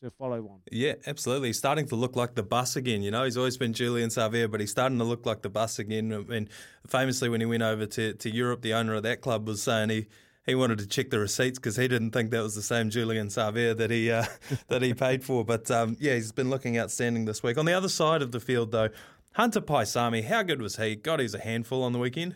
to 0.01 0.12
follow 0.12 0.39
on. 0.48 0.60
Yeah, 0.72 0.93
absolutely. 1.07 1.50
He's 1.50 1.57
starting 1.57 1.88
to 1.88 1.95
look 1.95 2.15
like 2.15 2.36
the 2.36 2.43
bus 2.43 2.75
again. 2.75 3.01
You 3.01 3.12
know, 3.12 3.24
he's 3.24 3.38
always 3.38 3.57
been 3.57 3.74
Julian 3.74 4.10
Savea, 4.10 4.50
but 4.50 4.60
he's 4.60 4.72
starting 4.72 4.98
to 4.98 5.03
look 5.03 5.25
like 5.25 5.41
the 5.41 5.50
bus 5.50 5.79
again. 5.79 6.12
And 6.12 6.50
famously, 6.88 7.29
when 7.29 7.39
he 7.39 7.45
went 7.45 7.63
over 7.63 7.86
to, 7.86 8.13
to 8.13 8.29
Europe, 8.34 8.62
the 8.62 8.74
owner 8.74 8.93
of 8.95 9.03
that 9.03 9.22
club 9.22 9.48
was 9.48 9.63
saying 9.63 9.89
he 9.89 10.07
he 10.46 10.56
wanted 10.56 10.78
to 10.80 10.88
check 10.88 11.10
the 11.10 11.20
receipts 11.20 11.58
because 11.58 11.75
he 11.75 11.88
didn't 11.88 12.12
think 12.12 12.30
that 12.32 12.44
was 12.44 12.56
the 12.56 12.62
same 12.62 12.90
Julian 12.90 13.28
Savea 13.28 13.75
that 13.75 13.90
he 13.90 14.12
uh, 14.12 14.25
that 14.68 14.82
he 14.82 14.94
paid 14.94 15.24
for. 15.24 15.44
But 15.44 15.70
um, 15.72 15.98
yeah, 16.00 16.16
he's 16.16 16.32
been 16.32 16.50
looking 16.50 16.78
outstanding 16.78 17.25
this 17.25 17.42
week. 17.42 17.58
On 17.58 17.66
the 17.66 17.74
other 17.74 17.90
side 17.90 18.22
of 18.22 18.32
the 18.32 18.40
field, 18.40 18.72
though, 18.72 18.90
Hunter 19.34 19.62
Paisami, 19.62 20.24
how 20.24 20.44
good 20.44 20.62
was 20.62 20.78
he? 20.78 20.96
God, 20.96 21.20
he's 21.20 21.34
a 21.34 21.40
handful 21.40 21.84
on 21.84 21.94
the 21.94 22.00
weekend. 22.00 22.36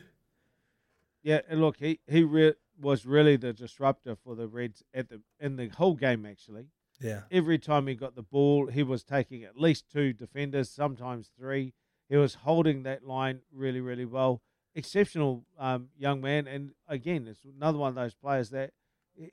Yeah, 1.22 1.42
and 1.48 1.62
look, 1.62 1.78
he 1.78 2.00
he 2.08 2.24
re- 2.24 2.56
was 2.80 3.06
really 3.06 3.36
the 3.36 3.54
disruptor 3.54 4.16
for 4.16 4.36
the 4.36 4.48
Reds 4.48 4.84
at 4.94 5.10
the 5.10 5.22
in 5.40 5.56
the 5.56 5.68
whole 5.68 5.96
game 5.96 6.26
actually. 6.26 6.68
Yeah. 7.02 7.22
Every 7.32 7.58
time 7.58 7.88
he 7.88 7.96
got 7.96 8.16
the 8.16 8.24
ball, 8.24 8.68
he 8.68 8.84
was 8.84 9.04
taking 9.04 9.44
at 9.44 9.58
least 9.58 9.86
two 9.90 10.12
defenders, 10.12 10.70
sometimes 10.70 11.32
three. 11.40 11.74
He 12.10 12.18
was 12.18 12.36
holding 12.36 12.84
that 12.84 13.06
line 13.06 13.40
really, 13.54 13.80
really 13.80 14.06
well. 14.06 14.42
Exceptional 14.76 15.46
um, 15.58 15.90
young 15.98 16.22
man. 16.22 16.48
And 16.48 16.72
again, 16.88 17.28
it's 17.28 17.44
another 17.44 17.78
one 17.78 17.90
of 17.90 17.96
those 17.96 18.14
players 18.14 18.50
that 18.52 18.72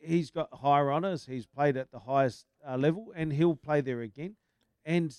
he's 0.00 0.30
got 0.30 0.48
higher 0.52 0.92
honours. 0.92 1.26
He's 1.26 1.46
played 1.46 1.76
at 1.76 1.90
the 1.90 2.00
highest 2.00 2.46
uh, 2.66 2.76
level 2.76 3.12
and 3.14 3.32
he'll 3.32 3.56
play 3.56 3.80
there 3.80 4.00
again. 4.00 4.36
And 4.84 5.14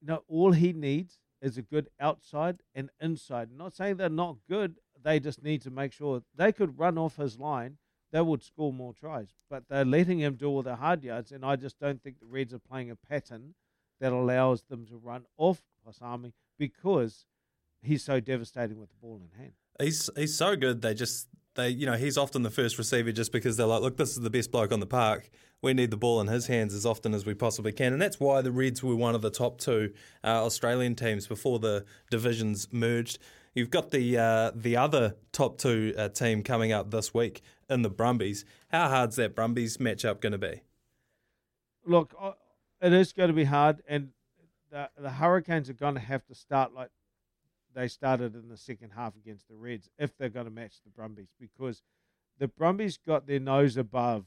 you 0.00 0.08
know, 0.08 0.24
all 0.28 0.52
he 0.52 0.72
needs 0.72 1.18
is 1.40 1.58
a 1.58 1.62
good 1.62 1.88
outside 2.00 2.60
and 2.74 2.90
inside. 3.00 3.48
I'm 3.50 3.58
not 3.58 3.74
saying 3.74 3.96
they're 3.96 4.08
not 4.08 4.36
good, 4.48 4.76
they 5.02 5.20
just 5.20 5.42
need 5.42 5.62
to 5.62 5.70
make 5.70 5.92
sure 5.92 6.22
they 6.34 6.52
could 6.52 6.78
run 6.78 6.98
off 6.98 7.16
his 7.16 7.38
line. 7.38 7.76
They 8.12 8.20
would 8.20 8.42
score 8.42 8.72
more 8.72 8.94
tries, 8.94 9.34
but 9.50 9.64
they're 9.68 9.84
letting 9.84 10.20
him 10.20 10.36
do 10.36 10.48
all 10.48 10.62
the 10.62 10.76
hard 10.76 11.02
yards, 11.02 11.32
and 11.32 11.44
I 11.44 11.56
just 11.56 11.80
don't 11.80 12.00
think 12.00 12.20
the 12.20 12.26
Reds 12.26 12.54
are 12.54 12.60
playing 12.60 12.90
a 12.90 12.96
pattern 12.96 13.54
that 14.00 14.12
allows 14.12 14.62
them 14.62 14.86
to 14.86 14.96
run 14.96 15.24
off 15.36 15.62
Paisami 15.86 16.32
because 16.58 17.26
he's 17.84 18.02
so 18.02 18.20
devastating 18.20 18.78
with 18.78 18.90
the 18.90 18.96
ball 19.00 19.20
in 19.22 19.38
hand. 19.38 19.52
He's 19.80 20.10
he's 20.16 20.36
so 20.36 20.56
good. 20.56 20.82
They 20.82 20.94
just 20.94 21.28
they 21.54 21.68
you 21.70 21.86
know 21.86 21.94
he's 21.94 22.18
often 22.18 22.42
the 22.42 22.50
first 22.50 22.78
receiver 22.78 23.12
just 23.12 23.32
because 23.32 23.56
they're 23.56 23.66
like, 23.66 23.82
look, 23.82 23.96
this 23.96 24.10
is 24.10 24.20
the 24.20 24.30
best 24.30 24.50
bloke 24.50 24.72
on 24.72 24.80
the 24.80 24.86
park. 24.86 25.30
We 25.62 25.72
need 25.72 25.90
the 25.90 25.96
ball 25.96 26.20
in 26.20 26.26
his 26.26 26.46
hands 26.46 26.74
as 26.74 26.84
often 26.84 27.14
as 27.14 27.24
we 27.24 27.34
possibly 27.34 27.72
can, 27.72 27.92
and 27.92 28.02
that's 28.02 28.20
why 28.20 28.42
the 28.42 28.52
Reds 28.52 28.82
were 28.82 28.96
one 28.96 29.14
of 29.14 29.22
the 29.22 29.30
top 29.30 29.58
two 29.58 29.92
uh, 30.22 30.44
Australian 30.44 30.94
teams 30.94 31.26
before 31.26 31.58
the 31.58 31.84
divisions 32.10 32.68
merged. 32.70 33.18
You've 33.54 33.70
got 33.70 33.90
the 33.90 34.18
uh, 34.18 34.50
the 34.54 34.76
other 34.76 35.16
top 35.32 35.58
two 35.58 35.94
uh, 35.96 36.08
team 36.08 36.42
coming 36.42 36.72
up 36.72 36.90
this 36.90 37.14
week 37.14 37.40
in 37.70 37.82
the 37.82 37.90
Brumbies. 37.90 38.44
How 38.68 38.88
hard's 38.88 39.16
that 39.16 39.34
Brumbies 39.34 39.78
matchup 39.78 40.20
going 40.20 40.32
to 40.32 40.38
be? 40.38 40.62
Look, 41.86 42.14
it 42.80 42.92
is 42.92 43.12
going 43.12 43.28
to 43.28 43.34
be 43.34 43.44
hard, 43.44 43.82
and 43.88 44.10
the 44.70 44.90
the 44.98 45.10
Hurricanes 45.10 45.70
are 45.70 45.74
going 45.74 45.94
to 45.94 46.00
have 46.00 46.26
to 46.26 46.34
start 46.34 46.74
like 46.74 46.90
they 47.74 47.88
started 47.88 48.34
in 48.34 48.48
the 48.48 48.56
second 48.56 48.90
half 48.90 49.14
against 49.16 49.48
the 49.48 49.56
Reds 49.56 49.90
if 49.98 50.16
they're 50.16 50.28
going 50.28 50.46
to 50.46 50.50
match 50.50 50.74
the 50.84 50.90
Brumbies 50.90 51.32
because 51.38 51.82
the 52.38 52.48
Brumbies 52.48 52.98
got 52.98 53.26
their 53.26 53.40
nose 53.40 53.76
above 53.76 54.24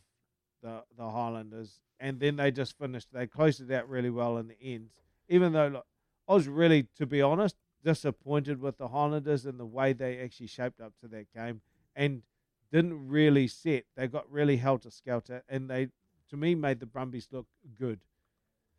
the 0.61 0.83
the 0.97 1.09
Highlanders 1.09 1.79
and 1.99 2.19
then 2.19 2.35
they 2.35 2.51
just 2.51 2.77
finished. 2.77 3.09
They 3.11 3.27
closed 3.27 3.61
it 3.61 3.73
out 3.73 3.89
really 3.89 4.09
well 4.09 4.37
in 4.37 4.47
the 4.47 4.61
end. 4.61 4.89
Even 5.29 5.53
though 5.53 5.67
look, 5.67 5.85
I 6.27 6.33
was 6.33 6.47
really, 6.47 6.87
to 6.97 7.05
be 7.05 7.21
honest, 7.21 7.55
disappointed 7.83 8.59
with 8.59 8.77
the 8.77 8.89
Highlanders 8.89 9.45
and 9.45 9.59
the 9.59 9.65
way 9.65 9.93
they 9.93 10.19
actually 10.19 10.47
shaped 10.47 10.81
up 10.81 10.93
to 11.01 11.07
that 11.07 11.33
game 11.33 11.61
and 11.95 12.23
didn't 12.71 13.07
really 13.07 13.47
set. 13.47 13.85
They 13.95 14.07
got 14.07 14.29
really 14.31 14.57
helter 14.57 14.91
skelter 14.91 15.43
and 15.47 15.69
they, 15.69 15.87
to 16.29 16.37
me, 16.37 16.53
made 16.53 16.79
the 16.79 16.85
Brumbies 16.85 17.29
look 17.31 17.47
good. 17.79 17.99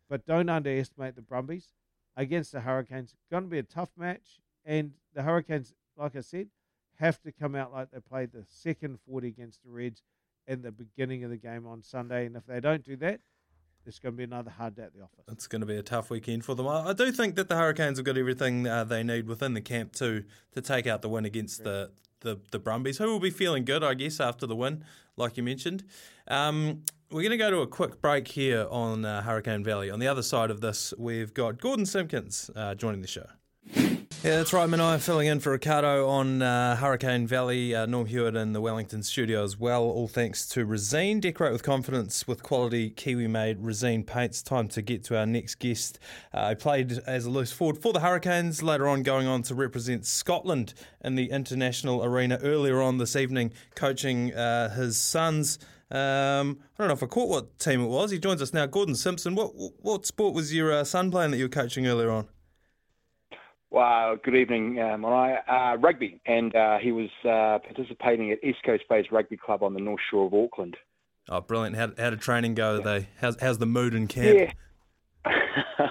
But 0.07 0.25
don't 0.25 0.49
underestimate 0.49 1.15
the 1.15 1.21
Brumbies 1.21 1.73
against 2.15 2.51
the 2.51 2.61
Hurricanes. 2.61 3.15
Going 3.31 3.43
to 3.43 3.49
be 3.49 3.59
a 3.59 3.63
tough 3.63 3.89
match. 3.97 4.39
And 4.69 4.91
the 5.15 5.23
Hurricanes, 5.23 5.73
like 5.97 6.15
I 6.15 6.21
said, 6.21 6.47
have 6.99 7.19
to 7.23 7.31
come 7.31 7.55
out 7.55 7.73
like 7.73 7.89
they 7.89 7.99
played 7.99 8.31
the 8.31 8.45
second 8.47 8.99
40 9.07 9.27
against 9.27 9.63
the 9.63 9.71
Reds 9.71 10.03
in 10.45 10.61
the 10.61 10.71
beginning 10.71 11.23
of 11.23 11.31
the 11.31 11.37
game 11.37 11.65
on 11.65 11.81
Sunday. 11.81 12.27
And 12.27 12.35
if 12.35 12.45
they 12.45 12.59
don't 12.59 12.83
do 12.83 12.95
that, 12.97 13.19
it's 13.87 13.97
going 13.97 14.13
to 14.13 14.17
be 14.17 14.25
another 14.25 14.51
hard 14.51 14.75
day 14.75 14.83
at 14.83 14.93
the 14.93 15.01
office. 15.01 15.25
It's 15.27 15.47
going 15.47 15.61
to 15.61 15.65
be 15.65 15.75
a 15.75 15.81
tough 15.81 16.11
weekend 16.11 16.45
for 16.45 16.53
them. 16.53 16.67
I 16.67 16.93
do 16.93 17.11
think 17.11 17.35
that 17.35 17.49
the 17.49 17.55
Hurricanes 17.55 17.97
have 17.97 18.05
got 18.05 18.15
everything 18.15 18.67
uh, 18.67 18.83
they 18.83 19.01
need 19.01 19.27
within 19.27 19.55
the 19.55 19.61
camp 19.61 19.93
to 19.93 20.23
to 20.51 20.61
take 20.61 20.85
out 20.85 21.01
the 21.01 21.09
win 21.09 21.25
against 21.25 21.63
the, 21.63 21.89
the, 22.19 22.39
the 22.51 22.59
Brumbies, 22.59 22.99
who 22.99 23.07
will 23.07 23.19
be 23.19 23.31
feeling 23.31 23.65
good, 23.65 23.83
I 23.83 23.95
guess, 23.95 24.19
after 24.19 24.45
the 24.45 24.55
win, 24.55 24.83
like 25.17 25.35
you 25.35 25.41
mentioned. 25.41 25.83
Um, 26.27 26.83
we're 27.09 27.23
going 27.23 27.31
to 27.31 27.37
go 27.37 27.49
to 27.49 27.61
a 27.61 27.67
quick 27.67 28.01
break 28.03 28.27
here 28.27 28.67
on 28.69 29.03
uh, 29.03 29.23
Hurricane 29.23 29.63
Valley. 29.63 29.89
On 29.89 29.97
the 29.97 30.07
other 30.07 30.21
side 30.21 30.51
of 30.51 30.61
this, 30.61 30.93
we've 30.99 31.33
got 31.33 31.59
Gordon 31.59 31.87
Simpson 31.87 32.29
uh, 32.55 32.75
joining 32.75 33.01
the 33.01 33.07
show. 33.07 33.25
Yeah, 34.21 34.35
that's 34.35 34.51
right. 34.51 34.67
Manai 34.67 34.99
filling 34.99 35.27
in 35.27 35.39
for 35.39 35.53
Ricardo 35.53 36.09
on 36.09 36.41
uh, 36.41 36.75
Hurricane 36.75 37.25
Valley. 37.25 37.73
Uh, 37.73 37.85
Norm 37.85 38.05
Hewitt 38.05 38.35
in 38.35 38.51
the 38.51 38.59
Wellington 38.59 39.01
studio 39.01 39.45
as 39.45 39.57
well. 39.57 39.83
All 39.83 40.09
thanks 40.09 40.45
to 40.49 40.65
Resene. 40.65 41.21
Decorate 41.21 41.53
with 41.53 41.63
confidence 41.63 42.27
with 42.27 42.43
quality 42.43 42.89
Kiwi-made 42.89 43.63
Resene 43.63 44.05
paints. 44.05 44.43
Time 44.43 44.67
to 44.69 44.81
get 44.81 45.05
to 45.05 45.17
our 45.17 45.25
next 45.25 45.55
guest. 45.55 45.99
Uh, 46.33 46.49
he 46.49 46.55
played 46.55 46.99
as 47.07 47.27
a 47.27 47.29
loose 47.29 47.53
forward 47.53 47.77
for 47.77 47.93
the 47.93 48.01
Hurricanes. 48.01 48.61
Later 48.61 48.89
on, 48.89 49.03
going 49.03 49.25
on 49.25 49.41
to 49.43 49.55
represent 49.55 50.05
Scotland 50.05 50.73
in 51.01 51.15
the 51.15 51.29
international 51.31 52.03
arena. 52.03 52.39
Earlier 52.43 52.81
on 52.81 52.97
this 52.97 53.15
evening, 53.15 53.53
coaching 53.75 54.33
uh, 54.33 54.75
his 54.75 54.97
sons. 54.97 55.59
Um, 55.91 56.59
I 56.77 56.83
don't 56.83 56.89
know 56.89 56.93
if 56.93 57.03
I 57.03 57.05
caught 57.05 57.29
what 57.29 57.57
team 57.57 57.79
it 57.81 57.87
was. 57.87 58.11
He 58.11 58.19
joins 58.19 58.41
us 58.41 58.53
now. 58.53 58.65
Gordon 58.65 58.95
Simpson. 58.95 59.33
What 59.33 59.51
what 59.81 60.05
sport 60.05 60.33
was 60.33 60.53
your 60.53 60.73
uh, 60.73 60.83
son 60.83 61.09
playing 61.09 61.31
that 61.31 61.37
you 61.37 61.45
were 61.45 61.49
coaching 61.49 61.87
earlier 61.87 62.11
on? 62.11 62.27
Well, 63.71 64.15
good 64.15 64.35
evening, 64.35 64.79
um, 64.79 65.05
uh, 65.05 65.75
rugby, 65.77 66.19
and 66.25 66.55
uh, 66.55 66.79
he 66.79 66.91
was 66.91 67.09
uh, 67.23 67.59
participating 67.59 68.31
at 68.31 68.43
East 68.43 68.59
Coast 68.65 68.83
Bays 68.89 69.05
Rugby 69.11 69.37
Club 69.37 69.61
on 69.61 69.75
the 69.75 69.79
North 69.79 70.01
Shore 70.09 70.25
of 70.25 70.33
Auckland. 70.33 70.75
Oh, 71.29 71.41
brilliant! 71.41 71.75
How, 71.75 71.91
how 71.95 72.09
did 72.09 72.19
training 72.19 72.55
go? 72.55 72.77
Yeah. 72.77 72.83
They 72.83 73.07
how's, 73.21 73.39
how's 73.39 73.59
the 73.59 73.67
mood 73.67 73.93
in 73.93 74.07
camp? 74.07 74.55
Yeah. 75.25 75.31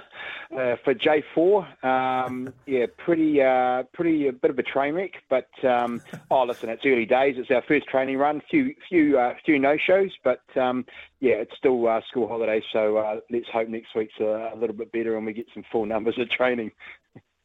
uh, 0.59 0.75
for 0.83 0.93
J 0.93 1.23
four, 1.33 1.65
um, 1.81 2.53
yeah, 2.65 2.87
pretty, 2.97 3.41
uh, 3.41 3.83
pretty 3.93 4.27
a 4.27 4.33
bit 4.33 4.51
of 4.51 4.59
a 4.59 4.63
train 4.63 4.95
wreck. 4.95 5.11
But 5.29 5.49
um, 5.63 6.01
oh, 6.29 6.43
listen, 6.43 6.69
it's 6.69 6.85
early 6.85 7.05
days. 7.05 7.35
It's 7.37 7.49
our 7.49 7.63
first 7.65 7.87
training 7.87 8.17
run. 8.17 8.41
Few, 8.51 8.75
few, 8.89 9.17
uh, 9.17 9.35
few 9.45 9.57
no 9.57 9.77
shows, 9.77 10.11
but 10.23 10.41
um, 10.57 10.85
yeah, 11.21 11.35
it's 11.35 11.55
still 11.57 11.87
uh, 11.87 12.01
school 12.09 12.27
holidays. 12.27 12.63
So 12.73 12.97
uh, 12.97 13.19
let's 13.29 13.47
hope 13.53 13.69
next 13.69 13.95
week's 13.95 14.19
a, 14.19 14.51
a 14.53 14.57
little 14.57 14.75
bit 14.75 14.91
better 14.91 15.15
and 15.15 15.25
we 15.25 15.31
get 15.31 15.47
some 15.53 15.63
full 15.71 15.85
numbers 15.85 16.19
of 16.19 16.29
training. 16.29 16.71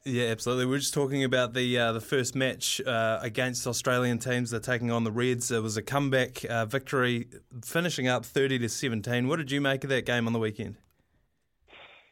Yeah, 0.06 0.24
absolutely. 0.24 0.66
We 0.66 0.76
are 0.76 0.80
just 0.80 0.92
talking 0.92 1.24
about 1.24 1.54
the 1.54 1.78
uh, 1.78 1.92
the 1.92 2.00
first 2.00 2.34
match 2.34 2.78
uh, 2.82 3.20
against 3.22 3.66
Australian 3.66 4.18
teams. 4.18 4.50
They're 4.50 4.60
taking 4.60 4.90
on 4.90 5.04
the 5.04 5.10
Reds. 5.10 5.50
It 5.50 5.62
was 5.62 5.78
a 5.78 5.82
comeback 5.82 6.44
uh, 6.44 6.66
victory, 6.66 7.28
finishing 7.64 8.06
up 8.06 8.26
thirty 8.26 8.58
to 8.58 8.68
seventeen. 8.68 9.28
What 9.28 9.36
did 9.36 9.50
you 9.50 9.62
make 9.62 9.82
of 9.82 9.88
that 9.88 10.04
game 10.04 10.26
on 10.26 10.34
the 10.34 10.38
weekend? 10.38 10.76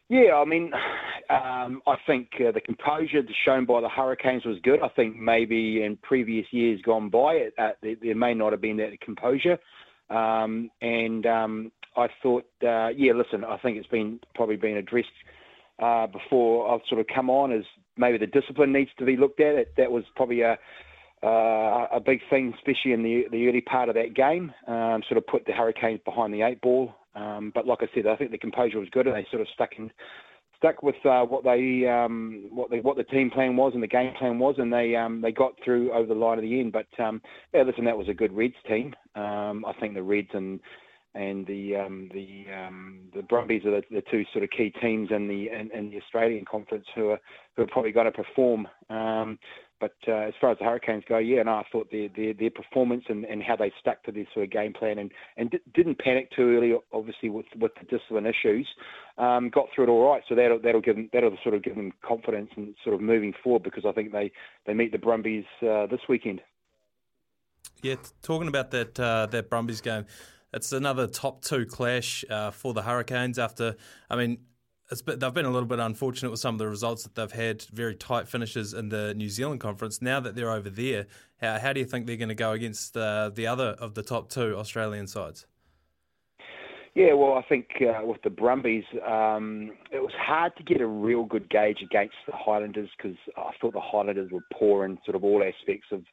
Yeah, 0.09 0.35
I 0.35 0.45
mean, 0.45 0.71
um, 1.29 1.83
I 1.85 1.95
think 2.07 2.29
uh, 2.39 2.51
the 2.51 2.61
composure 2.61 3.21
shown 3.45 3.65
by 3.65 3.79
the 3.81 3.89
Hurricanes 3.89 4.43
was 4.43 4.57
good. 4.63 4.79
I 4.81 4.89
think 4.89 5.15
maybe 5.15 5.83
in 5.83 5.97
previous 5.97 6.47
years 6.51 6.81
gone 6.81 7.09
by, 7.09 7.33
it, 7.33 7.53
uh, 7.59 7.69
there, 7.81 8.15
may 8.15 8.33
not 8.33 8.53
have 8.53 8.61
been 8.61 8.77
that 8.77 8.99
composure. 9.01 9.59
Um, 10.09 10.71
and 10.81 11.25
um, 11.27 11.71
I 11.95 12.07
thought, 12.21 12.45
uh, 12.63 12.89
yeah, 12.89 13.13
listen, 13.13 13.43
I 13.43 13.57
think 13.57 13.77
it's 13.77 13.87
been 13.87 14.19
probably 14.35 14.55
been 14.57 14.77
addressed 14.77 15.07
uh, 15.79 16.07
before 16.07 16.73
I've 16.73 16.81
sort 16.89 16.99
of 16.99 17.07
come 17.13 17.29
on 17.29 17.51
as 17.51 17.63
maybe 17.97 18.17
the 18.17 18.27
discipline 18.27 18.73
needs 18.73 18.91
to 18.99 19.05
be 19.05 19.17
looked 19.17 19.39
at. 19.39 19.55
It, 19.55 19.73
that 19.77 19.91
was 19.91 20.03
probably 20.15 20.41
a 20.41 20.57
uh, 21.23 21.87
a 21.93 22.01
big 22.05 22.19
thing, 22.29 22.53
especially 22.55 22.91
in 22.91 23.03
the 23.03 23.25
the 23.31 23.47
early 23.47 23.61
part 23.61 23.89
of 23.89 23.95
that 23.95 24.13
game. 24.13 24.53
Um, 24.67 25.01
sort 25.07 25.17
of 25.17 25.27
put 25.27 25.45
the 25.45 25.53
Hurricanes 25.53 26.01
behind 26.05 26.33
the 26.33 26.41
eight 26.41 26.61
ball. 26.61 26.93
Um, 27.15 27.51
but 27.53 27.67
like 27.67 27.79
I 27.81 27.87
said, 27.93 28.07
I 28.07 28.15
think 28.15 28.31
the 28.31 28.37
composure 28.37 28.79
was 28.79 28.89
good, 28.89 29.07
and 29.07 29.15
they 29.15 29.25
sort 29.29 29.41
of 29.41 29.47
stuck 29.53 29.69
in 29.77 29.91
stuck 30.63 30.81
with 30.81 30.95
uh, 31.05 31.23
what 31.23 31.43
they 31.43 31.85
um, 31.87 32.45
what 32.49 32.69
the 32.69 32.79
what 32.79 32.97
the 32.97 33.03
team 33.03 33.29
plan 33.29 33.55
was 33.55 33.73
and 33.73 33.83
the 33.83 33.87
game 33.87 34.13
plan 34.17 34.39
was, 34.39 34.55
and 34.57 34.71
they 34.71 34.95
um, 34.95 35.21
they 35.21 35.31
got 35.31 35.53
through 35.63 35.91
over 35.91 36.07
the 36.07 36.19
line 36.19 36.37
of 36.37 36.43
the 36.43 36.59
end. 36.59 36.71
But 36.71 36.87
um, 37.03 37.21
yeah, 37.53 37.63
listen, 37.63 37.85
that 37.85 37.97
was 37.97 38.09
a 38.09 38.13
good 38.13 38.35
Reds 38.35 38.55
team. 38.67 38.93
Um, 39.15 39.65
I 39.65 39.73
think 39.79 39.93
the 39.93 40.03
Reds 40.03 40.29
and 40.33 40.59
and 41.15 41.45
the 41.45 41.75
um, 41.75 42.09
the 42.13 42.45
um, 42.51 43.01
the 43.15 43.21
Brumbies 43.21 43.65
are 43.65 43.71
the, 43.71 43.83
the, 43.91 44.03
two 44.09 44.23
sort 44.33 44.43
of 44.43 44.49
key 44.49 44.73
teams 44.81 45.09
in 45.11 45.27
the 45.27 45.49
in, 45.49 45.69
in, 45.71 45.91
the 45.91 45.97
Australian 45.97 46.45
conference 46.45 46.85
who 46.95 47.09
are 47.09 47.19
who 47.55 47.63
are 47.63 47.67
probably 47.67 47.91
going 47.91 48.05
to 48.05 48.11
perform. 48.11 48.67
Um, 48.89 49.37
but 49.79 49.95
uh, 50.07 50.11
as 50.11 50.33
far 50.39 50.51
as 50.51 50.57
the 50.59 50.63
Hurricanes 50.63 51.03
go, 51.09 51.17
yeah, 51.17 51.43
no, 51.43 51.51
I 51.51 51.63
thought 51.71 51.91
their 51.91 52.07
their, 52.15 52.33
their 52.33 52.49
performance 52.49 53.03
and, 53.09 53.25
and 53.25 53.43
how 53.43 53.55
they 53.55 53.71
stuck 53.79 54.01
to 54.03 54.11
their 54.11 54.25
sort 54.33 54.45
of 54.45 54.51
game 54.51 54.73
plan 54.73 54.97
and 54.97 55.11
and 55.37 55.51
d- 55.51 55.59
didn't 55.75 55.99
panic 55.99 56.31
too 56.35 56.55
early, 56.57 56.73
obviously 56.91 57.29
with 57.29 57.45
with 57.59 57.73
the 57.75 57.85
discipline 57.85 58.25
issues, 58.25 58.67
um, 59.17 59.49
got 59.49 59.67
through 59.73 59.85
it 59.85 59.89
all 59.89 60.09
right. 60.09 60.23
So 60.27 60.35
that'll 60.35 60.59
that'll 60.59 60.81
give 60.81 60.95
them 60.95 61.09
that'll 61.13 61.37
sort 61.43 61.53
of 61.53 61.63
give 61.63 61.75
them 61.75 61.91
confidence 62.03 62.49
and 62.55 62.73
sort 62.83 62.95
of 62.95 63.01
moving 63.01 63.33
forward 63.43 63.63
because 63.63 63.83
I 63.85 63.91
think 63.91 64.11
they 64.11 64.31
they 64.65 64.73
meet 64.73 64.91
the 64.91 64.97
Brumbies 64.97 65.45
uh, 65.61 65.85
this 65.87 66.01
weekend. 66.09 66.41
Yeah, 67.81 67.95
talking 68.21 68.47
about 68.47 68.71
that 68.71 68.97
uh, 68.99 69.27
that 69.27 69.49
Brumbies 69.49 69.81
game, 69.81 70.05
it's 70.53 70.71
another 70.71 71.07
top 71.07 71.41
two 71.41 71.65
clash 71.65 72.23
uh, 72.29 72.51
for 72.51 72.73
the 72.73 72.83
Hurricanes 72.83 73.39
after, 73.39 73.75
I 74.09 74.15
mean, 74.15 74.37
been, 75.05 75.19
they've 75.19 75.33
been 75.33 75.45
a 75.45 75.51
little 75.51 75.67
bit 75.67 75.79
unfortunate 75.79 76.29
with 76.29 76.39
some 76.39 76.55
of 76.55 76.59
the 76.59 76.67
results 76.67 77.03
that 77.03 77.15
they've 77.15 77.31
had, 77.31 77.63
very 77.63 77.95
tight 77.95 78.27
finishes 78.27 78.73
in 78.73 78.89
the 78.89 79.13
New 79.15 79.29
Zealand 79.29 79.59
conference. 79.59 80.01
Now 80.01 80.19
that 80.19 80.35
they're 80.35 80.51
over 80.51 80.69
there, 80.69 81.07
how, 81.41 81.57
how 81.59 81.73
do 81.73 81.79
you 81.79 81.85
think 81.85 82.05
they're 82.05 82.17
going 82.17 82.29
to 82.29 82.35
go 82.35 82.51
against 82.51 82.95
uh, 82.95 83.31
the 83.33 83.47
other 83.47 83.75
of 83.79 83.95
the 83.95 84.03
top 84.03 84.29
two 84.29 84.55
Australian 84.57 85.07
sides? 85.07 85.47
Yeah, 86.95 87.13
well, 87.13 87.33
I 87.33 87.41
think 87.49 87.69
uh, 87.81 88.05
with 88.05 88.21
the 88.21 88.29
Brumbies, 88.29 88.83
um, 89.07 89.71
it 89.91 89.99
was 89.99 90.11
hard 90.15 90.55
to 90.57 90.63
get 90.63 90.79
a 90.79 90.85
real 90.85 91.23
good 91.23 91.49
gauge 91.49 91.79
against 91.83 92.13
the 92.27 92.33
Highlanders 92.35 92.89
because 92.95 93.17
I 93.35 93.49
thought 93.59 93.73
the 93.73 93.81
Highlanders 93.81 94.31
were 94.31 94.45
poor 94.53 94.85
in 94.85 94.99
sort 95.03 95.15
of 95.15 95.23
all 95.23 95.43
aspects 95.43 95.87
of, 95.91 96.03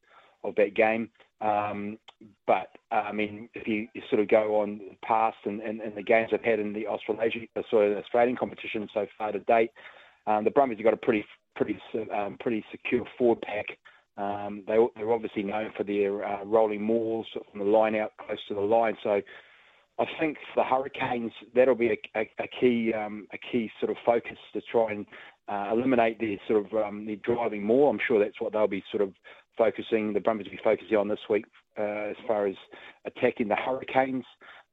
of 0.43 0.55
that 0.55 0.75
game. 0.75 1.11
Um, 1.41 1.99
but 2.47 2.69
uh, 2.93 2.97
I 2.97 3.13
mean, 3.13 3.49
if 3.55 3.67
you, 3.67 3.89
sort 4.11 4.21
of 4.21 4.29
go 4.29 4.61
on 4.61 4.81
past 5.03 5.39
and, 5.45 5.61
and, 5.61 5.81
and, 5.81 5.97
the 5.97 6.03
games 6.03 6.31
I've 6.35 6.45
had 6.45 6.59
in 6.59 6.75
the 6.75 6.87
Australasian, 6.87 7.49
uh, 7.57 7.63
sorry, 7.71 7.95
the 7.95 8.01
Australian 8.01 8.37
competition 8.37 8.87
so 8.93 9.07
far 9.17 9.33
to 9.33 9.39
date, 9.41 9.71
um, 10.27 10.45
the 10.45 10.51
Brumbies 10.51 10.77
have 10.79 10.85
got 10.85 10.95
a 10.95 10.99
pretty 10.99 11.25
pretty 11.57 11.79
um, 12.15 12.37
pretty 12.41 12.65
secure 12.71 13.05
forward 13.17 13.41
pack. 13.41 13.67
Um, 14.17 14.65
they, 14.67 14.77
they're 14.97 15.13
obviously 15.13 15.43
known 15.43 15.73
for 15.77 15.85
their 15.85 16.25
uh, 16.25 16.45
rolling 16.45 16.83
mauls 16.83 17.27
from 17.51 17.61
the 17.61 17.67
line 17.67 17.95
out 17.95 18.13
close 18.19 18.39
to 18.49 18.55
the 18.55 18.61
line. 18.61 18.97
So 19.03 19.23
I 19.99 20.05
think 20.19 20.37
for 20.55 20.63
the 20.63 20.65
Hurricanes 20.65 21.33
that'll 21.55 21.75
be 21.75 21.89
a, 21.89 22.19
a, 22.19 22.31
a 22.39 22.49
key 22.61 22.93
um, 22.93 23.27
a 23.33 23.39
key 23.39 23.71
sort 23.81 23.91
of 23.91 23.97
focus 24.05 24.37
to 24.53 24.61
try 24.71 24.93
and 24.93 25.07
uh, 25.49 25.71
eliminate 25.73 26.19
their 26.21 26.37
sort 26.49 26.67
of 26.67 26.73
um, 26.85 27.07
their 27.07 27.17
driving 27.17 27.65
maul. 27.65 27.91
I'm 27.91 28.01
sure 28.07 28.23
that's 28.23 28.41
what 28.41 28.53
they'll 28.53 28.67
be 28.67 28.85
sort 28.91 29.03
of 29.03 29.13
focusing, 29.61 30.15
the 30.15 30.21
Brumbies 30.21 30.47
will 30.47 30.53
be 30.53 30.61
focusing 30.65 30.97
on 30.97 31.09
this 31.09 31.19
week 31.29 31.45
uh, 31.79 32.11
as 32.11 32.17
far 32.27 32.47
as 32.47 32.57
attacking 33.05 33.49
the 33.49 33.57
Hurricanes. 33.57 34.25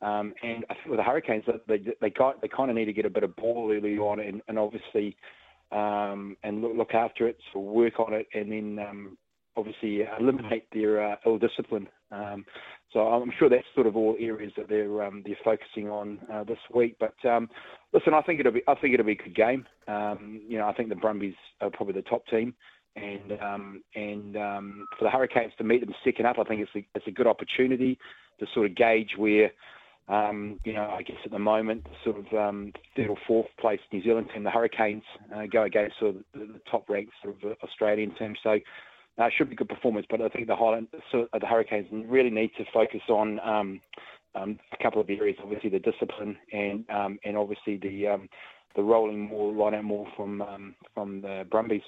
Um, 0.01 0.33
and 0.43 0.63
I 0.69 0.75
think 0.75 0.87
with 0.87 0.99
the 0.99 1.03
Hurricanes, 1.03 1.43
they 1.67 1.79
they 1.99 2.09
got 2.09 2.41
they 2.41 2.47
kind 2.47 2.69
of 2.69 2.75
need 2.75 2.85
to 2.85 2.93
get 2.93 3.05
a 3.05 3.09
bit 3.09 3.23
of 3.23 3.35
ball 3.35 3.71
early 3.75 3.97
on, 3.97 4.19
and, 4.19 4.41
and 4.47 4.57
obviously, 4.57 5.17
um, 5.71 6.37
and 6.43 6.61
look, 6.61 6.73
look 6.77 6.93
after 6.93 7.27
it, 7.27 7.37
so 7.51 7.59
work 7.59 7.99
on 7.99 8.13
it, 8.13 8.27
and 8.33 8.51
then 8.51 8.85
um, 8.87 9.17
obviously 9.57 10.03
eliminate 10.19 10.67
their 10.71 11.13
uh, 11.13 11.15
ill 11.25 11.39
discipline. 11.39 11.87
Um, 12.11 12.45
so 12.93 12.99
I'm 12.99 13.31
sure 13.37 13.49
that's 13.49 13.65
sort 13.75 13.87
of 13.87 13.97
all 13.97 14.15
areas 14.19 14.53
that 14.55 14.69
they're 14.69 15.03
um, 15.03 15.23
they're 15.25 15.35
focusing 15.43 15.89
on 15.89 16.19
uh, 16.31 16.43
this 16.43 16.59
week. 16.73 16.95
But 16.99 17.15
um, 17.27 17.49
listen, 17.91 18.13
I 18.13 18.21
think 18.21 18.39
it'll 18.39 18.53
be 18.53 18.63
I 18.67 18.75
think 18.75 18.93
it'll 18.93 19.05
be 19.05 19.13
a 19.13 19.15
good 19.15 19.35
game. 19.35 19.65
Um, 19.87 20.41
you 20.47 20.57
know, 20.57 20.67
I 20.67 20.73
think 20.73 20.89
the 20.89 20.95
Brumbies 20.95 21.35
are 21.59 21.69
probably 21.69 21.95
the 21.95 22.03
top 22.03 22.25
team, 22.27 22.53
and 22.97 23.41
um, 23.41 23.83
and 23.95 24.37
um, 24.37 24.87
for 24.97 25.05
the 25.05 25.09
Hurricanes 25.09 25.53
to 25.57 25.63
meet 25.63 25.81
them 25.81 25.93
second 26.03 26.25
up, 26.25 26.37
I 26.39 26.43
think 26.43 26.61
it's 26.61 26.71
a, 26.75 26.85
it's 26.95 27.07
a 27.07 27.11
good 27.11 27.27
opportunity 27.27 27.97
to 28.39 28.45
sort 28.53 28.69
of 28.69 28.75
gauge 28.75 29.11
where 29.17 29.51
um, 30.09 30.59
you 30.63 30.73
know, 30.73 30.89
I 30.89 31.01
guess 31.01 31.17
at 31.25 31.31
the 31.31 31.39
moment, 31.39 31.85
sort 32.03 32.17
of 32.17 32.33
um, 32.33 32.71
third 32.95 33.09
or 33.09 33.17
fourth 33.27 33.47
place 33.59 33.79
New 33.91 34.01
Zealand 34.01 34.27
team, 34.33 34.43
the 34.43 34.49
Hurricanes, 34.49 35.03
uh, 35.35 35.43
go 35.51 35.63
against 35.63 35.99
sort 35.99 36.15
of 36.15 36.23
the, 36.33 36.45
the 36.53 36.61
top 36.69 36.89
ranked 36.89 37.11
sort 37.21 37.35
of 37.35 37.51
uh, 37.51 37.55
Australian 37.65 38.15
team. 38.15 38.35
So 38.41 38.51
uh, 39.19 39.25
it 39.25 39.33
should 39.37 39.49
be 39.49 39.55
good 39.55 39.67
performance. 39.67 40.07
But 40.09 40.21
I 40.21 40.29
think 40.29 40.47
the 40.47 40.55
Highland, 40.55 40.87
the 41.11 41.45
Hurricanes 41.45 41.87
really 41.91 42.29
need 42.29 42.51
to 42.57 42.63
focus 42.73 43.01
on 43.09 43.39
um, 43.41 43.81
um, 44.33 44.59
a 44.71 44.81
couple 44.81 45.01
of 45.01 45.09
areas. 45.09 45.37
Obviously, 45.43 45.69
the 45.69 45.79
discipline 45.79 46.37
and 46.53 46.89
um, 46.89 47.19
and 47.25 47.35
obviously 47.35 47.77
the 47.77 48.07
um, 48.07 48.29
the 48.77 48.83
rolling 48.83 49.27
maul, 49.29 49.53
line 49.53 49.73
out 49.73 49.83
maul 49.83 50.07
from 50.15 50.41
um, 50.41 50.75
from 50.93 51.21
the 51.21 51.45
Brumbies. 51.51 51.81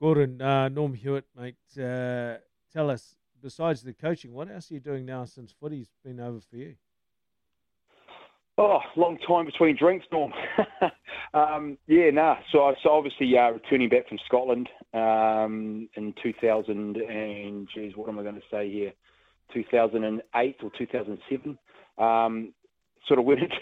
Gordon, 0.00 0.40
uh, 0.42 0.68
Norm 0.68 0.94
Hewitt, 0.94 1.26
mate, 1.36 1.56
uh, 1.78 2.36
tell 2.72 2.90
us 2.90 3.14
besides 3.42 3.82
the 3.82 3.92
coaching, 3.92 4.32
what 4.32 4.50
else 4.50 4.70
are 4.70 4.74
you 4.74 4.80
doing 4.80 5.04
now 5.04 5.24
since 5.24 5.52
footy's 5.52 5.90
been 6.04 6.18
over 6.18 6.40
for 6.40 6.56
you? 6.56 6.74
Oh, 8.56 8.78
long 8.96 9.18
time 9.26 9.46
between 9.46 9.76
drinks, 9.76 10.06
Norm. 10.12 10.32
um, 11.34 11.76
yeah, 11.88 12.10
nah. 12.10 12.36
So, 12.52 12.72
so 12.82 12.90
obviously, 12.90 13.36
uh, 13.36 13.50
returning 13.50 13.88
back 13.88 14.08
from 14.08 14.18
Scotland 14.26 14.68
um, 14.92 15.88
in 15.96 16.14
2000 16.22 16.96
and, 16.96 17.68
geez, 17.74 17.96
what 17.96 18.08
am 18.08 18.18
I 18.18 18.22
going 18.22 18.36
to 18.36 18.40
say 18.50 18.70
here? 18.70 18.92
2008 19.52 20.56
or 20.62 20.70
2007. 20.78 21.58
Um, 21.98 22.54
sort 23.08 23.18
of 23.18 23.24
went. 23.26 23.52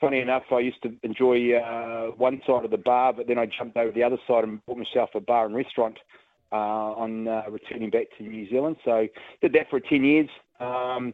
Funny 0.00 0.20
enough, 0.20 0.44
I 0.50 0.60
used 0.60 0.82
to 0.82 0.94
enjoy 1.02 1.52
uh, 1.52 2.12
one 2.16 2.40
side 2.46 2.64
of 2.64 2.70
the 2.70 2.78
bar, 2.78 3.12
but 3.12 3.26
then 3.26 3.38
I 3.38 3.46
jumped 3.46 3.76
over 3.76 3.92
the 3.92 4.02
other 4.02 4.16
side 4.26 4.44
and 4.44 4.64
bought 4.64 4.78
myself 4.78 5.10
a 5.14 5.20
bar 5.20 5.44
and 5.44 5.54
restaurant 5.54 5.98
uh, 6.50 6.54
on 6.54 7.28
uh, 7.28 7.42
returning 7.50 7.90
back 7.90 8.06
to 8.16 8.24
New 8.24 8.48
Zealand. 8.48 8.76
So 8.82 9.06
did 9.42 9.52
that 9.52 9.68
for 9.68 9.78
10 9.78 10.02
years. 10.02 10.28
Um, 10.58 11.12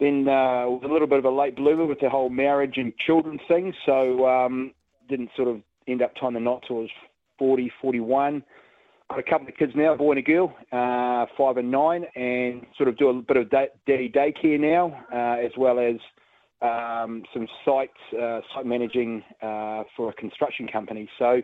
then 0.00 0.26
uh, 0.28 0.64
was 0.66 0.80
a 0.82 0.88
little 0.88 1.06
bit 1.06 1.18
of 1.18 1.26
a 1.26 1.30
late 1.30 1.56
bloomer 1.56 1.84
with 1.84 2.00
the 2.00 2.08
whole 2.08 2.30
marriage 2.30 2.78
and 2.78 2.96
children 2.96 3.38
thing. 3.48 3.74
So 3.84 4.26
um, 4.26 4.72
didn't 5.10 5.30
sort 5.36 5.48
of 5.48 5.60
end 5.86 6.00
up 6.00 6.12
tying 6.18 6.32
the 6.32 6.40
knot 6.40 6.64
till 6.66 6.78
I 6.78 6.80
was 6.80 6.90
40, 7.38 7.70
41. 7.82 8.42
Got 9.10 9.18
a 9.18 9.22
couple 9.22 9.48
of 9.48 9.56
kids 9.56 9.72
now, 9.76 9.92
a 9.92 9.96
boy 9.96 10.12
and 10.12 10.20
a 10.20 10.22
girl, 10.22 10.54
uh, 10.72 11.26
five 11.36 11.58
and 11.58 11.70
nine, 11.70 12.06
and 12.16 12.64
sort 12.78 12.88
of 12.88 12.96
do 12.96 13.10
a 13.10 13.14
bit 13.20 13.36
of 13.36 13.50
daddy 13.50 14.08
daycare 14.08 14.58
now, 14.58 15.04
uh, 15.12 15.44
as 15.44 15.52
well 15.58 15.78
as 15.78 15.96
um, 16.62 17.24
some 17.34 17.46
site 17.64 17.90
uh, 18.20 18.40
site 18.54 18.66
managing 18.66 19.22
uh, 19.42 19.82
for 19.96 20.10
a 20.10 20.12
construction 20.14 20.68
company. 20.68 21.08
So 21.18 21.42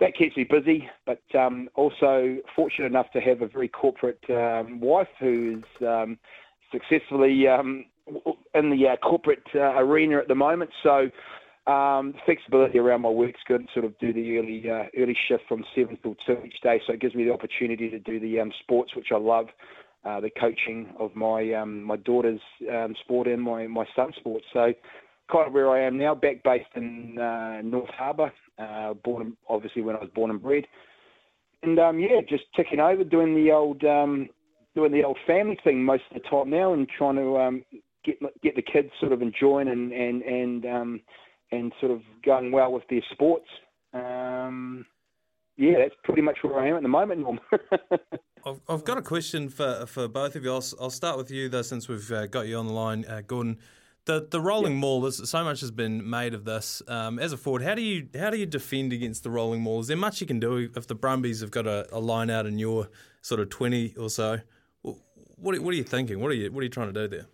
that 0.00 0.16
keeps 0.16 0.36
me 0.36 0.44
busy, 0.44 0.88
but 1.06 1.22
um, 1.38 1.68
also 1.74 2.38
fortunate 2.56 2.86
enough 2.86 3.10
to 3.12 3.20
have 3.20 3.42
a 3.42 3.46
very 3.46 3.68
corporate 3.68 4.22
um, 4.30 4.80
wife 4.80 5.08
who's 5.20 5.64
um, 5.86 6.18
successfully 6.70 7.46
um, 7.46 7.84
in 8.54 8.70
the 8.70 8.88
uh, 8.88 8.96
corporate 8.96 9.46
uh, 9.54 9.76
arena 9.76 10.18
at 10.18 10.28
the 10.28 10.34
moment. 10.34 10.70
So 10.82 11.10
um, 11.70 12.14
flexibility 12.24 12.78
around 12.78 13.02
my 13.02 13.10
work's 13.10 13.40
good. 13.46 13.68
Sort 13.72 13.84
of 13.84 13.96
do 13.98 14.12
the 14.12 14.38
early 14.38 14.68
uh, 14.68 14.84
early 14.98 15.16
shift 15.28 15.44
from 15.48 15.64
seven 15.74 15.96
till 16.02 16.16
two 16.26 16.38
each 16.44 16.60
day, 16.62 16.80
so 16.86 16.92
it 16.94 17.00
gives 17.00 17.14
me 17.14 17.24
the 17.24 17.32
opportunity 17.32 17.88
to 17.90 17.98
do 17.98 18.18
the 18.18 18.42
sports 18.60 18.96
which 18.96 19.08
I 19.12 19.18
love. 19.18 19.46
Uh, 20.04 20.20
the 20.20 20.30
coaching 20.30 20.92
of 20.98 21.14
my 21.14 21.52
um, 21.52 21.82
my 21.82 21.96
daughter's 21.96 22.40
um, 22.72 22.94
sport 23.04 23.28
and 23.28 23.40
my 23.40 23.66
my 23.68 23.86
son's 23.94 24.16
sport. 24.16 24.42
So 24.52 24.72
kind 25.30 25.46
of 25.46 25.52
where 25.52 25.70
I 25.70 25.86
am 25.86 25.96
now, 25.96 26.14
back 26.14 26.42
based 26.42 26.70
in 26.74 27.18
uh, 27.18 27.60
North 27.62 27.90
Harbour, 27.90 28.32
uh, 28.58 28.94
born 28.94 29.36
obviously 29.48 29.82
when 29.82 29.96
I 29.96 30.00
was 30.00 30.10
born 30.14 30.30
and 30.30 30.42
bred, 30.42 30.64
and 31.62 31.78
um, 31.78 31.98
yeah, 31.98 32.20
just 32.28 32.44
ticking 32.56 32.80
over, 32.80 33.04
doing 33.04 33.34
the 33.34 33.52
old 33.52 33.84
um, 33.84 34.28
doing 34.74 34.92
the 34.92 35.04
old 35.04 35.18
family 35.26 35.58
thing 35.62 35.84
most 35.84 36.02
of 36.10 36.20
the 36.20 36.28
time 36.28 36.50
now, 36.50 36.72
and 36.72 36.88
trying 36.88 37.16
to 37.16 37.38
um, 37.38 37.64
get 38.04 38.16
get 38.42 38.56
the 38.56 38.62
kids 38.62 38.90
sort 39.00 39.12
of 39.12 39.22
enjoying 39.22 39.68
and 39.68 39.92
and 39.92 40.22
and 40.22 40.66
um, 40.66 41.00
and 41.52 41.72
sort 41.80 41.92
of 41.92 42.00
going 42.24 42.50
well 42.50 42.72
with 42.72 42.84
their 42.90 43.02
sports. 43.12 43.46
Um, 43.94 44.84
yeah, 45.56 45.78
that's 45.78 45.94
pretty 46.04 46.22
much 46.22 46.38
where 46.42 46.58
I 46.58 46.68
am 46.68 46.76
at 46.76 46.82
the 46.82 46.88
moment, 46.88 47.20
Norm. 47.20 47.40
I've, 48.46 48.60
I've 48.68 48.84
got 48.84 48.98
a 48.98 49.02
question 49.02 49.48
for 49.48 49.86
for 49.86 50.08
both 50.08 50.34
of 50.36 50.44
you. 50.44 50.52
I'll, 50.52 50.64
I'll 50.80 50.90
start 50.90 51.18
with 51.18 51.30
you 51.30 51.48
though, 51.48 51.62
since 51.62 51.88
we've 51.88 52.10
uh, 52.10 52.26
got 52.26 52.46
you 52.46 52.56
on 52.56 52.66
the 52.66 52.72
line, 52.72 53.04
uh, 53.06 53.22
Gordon. 53.26 53.58
The 54.04 54.26
the 54.28 54.40
rolling 54.40 54.76
maul. 54.76 55.02
There's 55.02 55.28
so 55.28 55.44
much 55.44 55.60
has 55.60 55.70
been 55.70 56.08
made 56.08 56.34
of 56.34 56.44
this. 56.44 56.82
Um, 56.88 57.18
as 57.18 57.32
a 57.32 57.36
forward, 57.36 57.62
how 57.62 57.74
do 57.74 57.82
you 57.82 58.08
how 58.18 58.30
do 58.30 58.36
you 58.36 58.46
defend 58.46 58.92
against 58.92 59.22
the 59.22 59.30
rolling 59.30 59.60
maul? 59.60 59.80
Is 59.80 59.86
there 59.86 59.96
much 59.96 60.20
you 60.20 60.26
can 60.26 60.40
do 60.40 60.70
if 60.74 60.86
the 60.88 60.96
Brumbies 60.96 61.40
have 61.40 61.52
got 61.52 61.66
a, 61.66 61.86
a 61.94 62.00
line 62.00 62.28
out 62.28 62.46
in 62.46 62.58
your 62.58 62.88
sort 63.20 63.40
of 63.40 63.48
twenty 63.48 63.94
or 63.96 64.10
so? 64.10 64.40
What 64.82 65.58
what 65.60 65.72
are 65.72 65.76
you 65.76 65.84
thinking? 65.84 66.18
What 66.18 66.32
are 66.32 66.34
you 66.34 66.50
what 66.50 66.60
are 66.60 66.64
you 66.64 66.70
trying 66.70 66.92
to 66.92 67.08
do 67.08 67.08
there? 67.08 67.26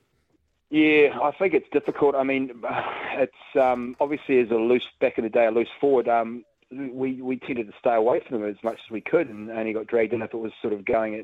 Yeah, 0.70 1.18
I 1.22 1.30
think 1.38 1.54
it's 1.54 1.68
difficult. 1.72 2.14
I 2.14 2.22
mean, 2.22 2.50
it's 3.14 3.32
um, 3.58 3.96
obviously 4.00 4.40
as 4.40 4.50
a 4.50 4.56
loose 4.56 4.84
back 5.00 5.16
in 5.16 5.24
the 5.24 5.30
day, 5.30 5.46
a 5.46 5.50
loose 5.50 5.68
forward. 5.80 6.08
Um, 6.08 6.44
we 6.70 7.22
we 7.22 7.38
tended 7.38 7.66
to 7.66 7.72
stay 7.78 7.94
away 7.94 8.20
from 8.26 8.40
them 8.40 8.48
as 8.48 8.62
much 8.62 8.74
as 8.74 8.90
we 8.90 9.00
could, 9.00 9.28
and 9.28 9.50
only 9.50 9.72
got 9.72 9.86
dragged 9.86 10.12
in 10.12 10.22
if 10.22 10.34
it 10.34 10.38
was 10.38 10.52
sort 10.60 10.72
of 10.72 10.84
going 10.84 11.14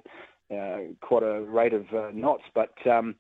at 0.51 0.57
uh, 0.57 0.79
quite 1.01 1.23
a 1.23 1.43
rate 1.43 1.75
of 1.75 1.87
uh, 1.95 2.11
knots. 2.13 2.45
But 2.55 2.75
um, 2.87 3.17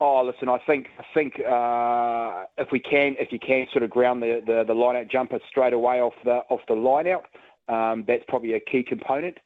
Oh, 0.00 0.24
listen, 0.24 0.48
I 0.48 0.58
think 0.66 0.88
I 0.98 1.04
think 1.14 1.34
uh, 1.38 2.44
if 2.58 2.72
we 2.72 2.80
can, 2.80 3.14
if 3.18 3.30
you 3.30 3.38
can 3.38 3.66
sort 3.72 3.84
of 3.84 3.90
ground 3.90 4.22
the, 4.22 4.42
the, 4.44 4.64
the 4.66 4.74
line 4.74 4.96
out 4.96 5.08
jumper 5.08 5.38
straight 5.48 5.72
away 5.72 6.00
off 6.00 6.14
the 6.24 6.42
off 6.50 6.60
the 6.68 6.74
line 6.74 7.06
out, 7.06 7.24
um, 7.68 8.04
that's 8.06 8.24
probably 8.26 8.54
a 8.54 8.60
key 8.60 8.82
component. 8.82 9.38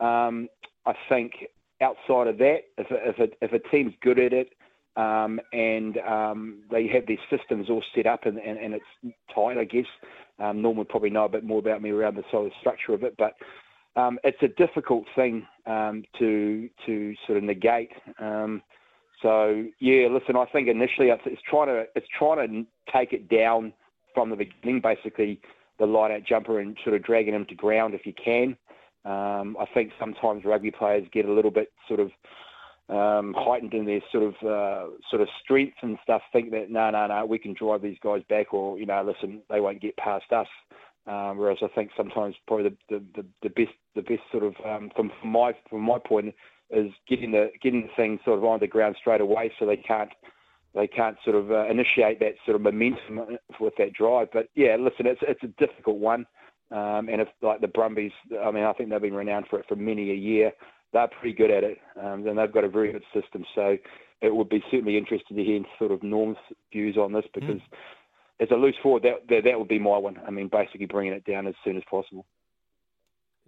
Um, 0.00 0.48
I 0.86 0.94
think 1.08 1.32
outside 1.80 2.26
of 2.28 2.38
that, 2.38 2.58
if 2.76 2.90
a, 2.90 3.08
if 3.08 3.18
a, 3.18 3.44
if 3.44 3.52
a 3.52 3.68
team's 3.70 3.94
good 4.02 4.18
at 4.18 4.32
it 4.32 4.50
um, 4.96 5.40
and 5.52 5.96
um, 5.98 6.62
they 6.70 6.86
have 6.88 7.06
their 7.06 7.18
systems 7.30 7.70
all 7.70 7.82
set 7.94 8.06
up 8.06 8.26
and, 8.26 8.38
and, 8.38 8.58
and 8.58 8.74
it's 8.74 9.16
tight, 9.34 9.58
I 9.58 9.64
guess. 9.64 9.86
Um, 10.38 10.62
Norm 10.62 10.76
would 10.78 10.88
probably 10.88 11.10
know 11.10 11.24
a 11.24 11.28
bit 11.28 11.44
more 11.44 11.58
about 11.58 11.82
me 11.82 11.90
around 11.90 12.16
the 12.16 12.24
of 12.32 12.52
structure 12.60 12.92
of 12.92 13.04
it, 13.04 13.14
but 13.16 13.34
um, 13.96 14.18
it's 14.24 14.42
a 14.42 14.48
difficult 14.48 15.04
thing 15.14 15.46
um, 15.66 16.04
to 16.18 16.68
to 16.86 17.14
sort 17.26 17.38
of 17.38 17.44
negate. 17.44 17.92
Um, 18.18 18.62
so 19.22 19.64
yeah, 19.78 20.08
listen, 20.08 20.36
I 20.36 20.46
think 20.46 20.68
initially 20.68 21.08
it's, 21.08 21.22
it's 21.24 21.42
trying 21.48 21.68
to 21.68 21.86
it's 21.94 22.06
trying 22.18 22.48
to 22.48 22.92
take 22.92 23.12
it 23.12 23.28
down 23.28 23.72
from 24.12 24.30
the 24.30 24.36
beginning, 24.36 24.80
basically 24.80 25.40
the 25.78 25.86
light 25.86 26.10
out 26.10 26.24
jumper 26.24 26.60
and 26.60 26.76
sort 26.84 26.94
of 26.96 27.02
dragging 27.02 27.34
him 27.34 27.46
to 27.46 27.54
ground 27.54 27.94
if 27.94 28.06
you 28.06 28.12
can. 28.12 28.56
Um, 29.04 29.56
I 29.60 29.66
think 29.74 29.92
sometimes 29.98 30.44
rugby 30.44 30.70
players 30.70 31.06
get 31.12 31.26
a 31.26 31.32
little 31.32 31.50
bit 31.50 31.72
sort 31.88 32.00
of 32.00 32.10
um, 32.88 33.34
heightened 33.36 33.74
in 33.74 33.86
their 33.86 34.00
sort 34.12 34.24
of 34.24 34.34
uh, 34.46 34.90
sort 35.10 35.22
of 35.22 35.28
strength 35.42 35.76
and 35.82 35.98
stuff. 36.02 36.22
Think 36.32 36.50
that 36.50 36.70
no, 36.70 36.90
no, 36.90 37.06
no, 37.06 37.24
we 37.24 37.38
can 37.38 37.54
drive 37.54 37.82
these 37.82 37.98
guys 38.02 38.22
back, 38.28 38.52
or 38.52 38.78
you 38.78 38.86
know, 38.86 39.02
listen, 39.02 39.42
they 39.50 39.60
won't 39.60 39.80
get 39.80 39.96
past 39.96 40.32
us. 40.32 40.48
Um, 41.06 41.36
whereas 41.36 41.58
I 41.62 41.68
think 41.74 41.90
sometimes 41.96 42.34
probably 42.46 42.78
the, 42.88 43.02
the, 43.14 43.26
the, 43.42 43.48
best 43.50 43.76
the 43.94 44.00
best 44.00 44.22
sort 44.32 44.42
of 44.42 44.54
um, 44.64 44.90
from, 44.96 45.12
from 45.20 45.30
my 45.30 45.52
from 45.68 45.82
my 45.82 45.98
point 45.98 46.34
is 46.70 46.90
getting 47.08 47.30
the 47.30 47.50
getting 47.62 47.82
the 47.82 47.94
thing 47.94 48.18
sort 48.24 48.38
of 48.38 48.44
on 48.44 48.60
the 48.60 48.66
ground 48.66 48.96
straight 48.98 49.20
away, 49.20 49.52
so 49.58 49.66
they 49.66 49.76
can't 49.76 50.10
they 50.74 50.86
can't 50.86 51.16
sort 51.24 51.36
of 51.36 51.50
uh, 51.50 51.66
initiate 51.68 52.20
that 52.20 52.34
sort 52.44 52.56
of 52.56 52.62
momentum 52.62 53.38
with 53.60 53.74
that 53.78 53.92
drive. 53.92 54.28
But 54.32 54.48
yeah, 54.54 54.76
listen, 54.78 55.06
it's 55.06 55.20
it's 55.22 55.42
a 55.42 55.66
difficult 55.66 55.98
one, 55.98 56.26
um, 56.70 57.08
and 57.10 57.20
if 57.20 57.28
like 57.42 57.60
the 57.60 57.68
Brumbies, 57.68 58.12
I 58.42 58.50
mean, 58.50 58.64
I 58.64 58.72
think 58.72 58.88
they've 58.90 59.00
been 59.00 59.14
renowned 59.14 59.46
for 59.48 59.58
it 59.58 59.66
for 59.68 59.76
many 59.76 60.10
a 60.10 60.14
year. 60.14 60.52
They're 60.94 61.08
pretty 61.08 61.36
good 61.36 61.50
at 61.50 61.62
it, 61.62 61.78
um, 62.02 62.26
and 62.26 62.38
they've 62.38 62.50
got 62.50 62.64
a 62.64 62.68
very 62.70 62.92
good 62.92 63.04
system. 63.12 63.44
So 63.54 63.76
it 64.22 64.34
would 64.34 64.48
be 64.48 64.64
certainly 64.70 64.96
interesting 64.96 65.36
to 65.36 65.44
hear 65.44 65.60
sort 65.78 65.92
of 65.92 66.02
Norm's 66.02 66.38
views 66.72 66.96
on 66.96 67.12
this 67.12 67.26
because. 67.34 67.60
Mm. 67.60 67.78
As 68.40 68.48
a 68.50 68.56
loose 68.56 68.74
forward, 68.82 69.04
that, 69.04 69.28
that 69.28 69.44
that 69.44 69.56
would 69.60 69.68
be 69.68 69.78
my 69.78 69.96
one. 69.96 70.18
I 70.26 70.32
mean, 70.32 70.48
basically 70.48 70.86
bringing 70.86 71.12
it 71.12 71.24
down 71.24 71.46
as 71.46 71.54
soon 71.62 71.76
as 71.76 71.84
possible. 71.88 72.26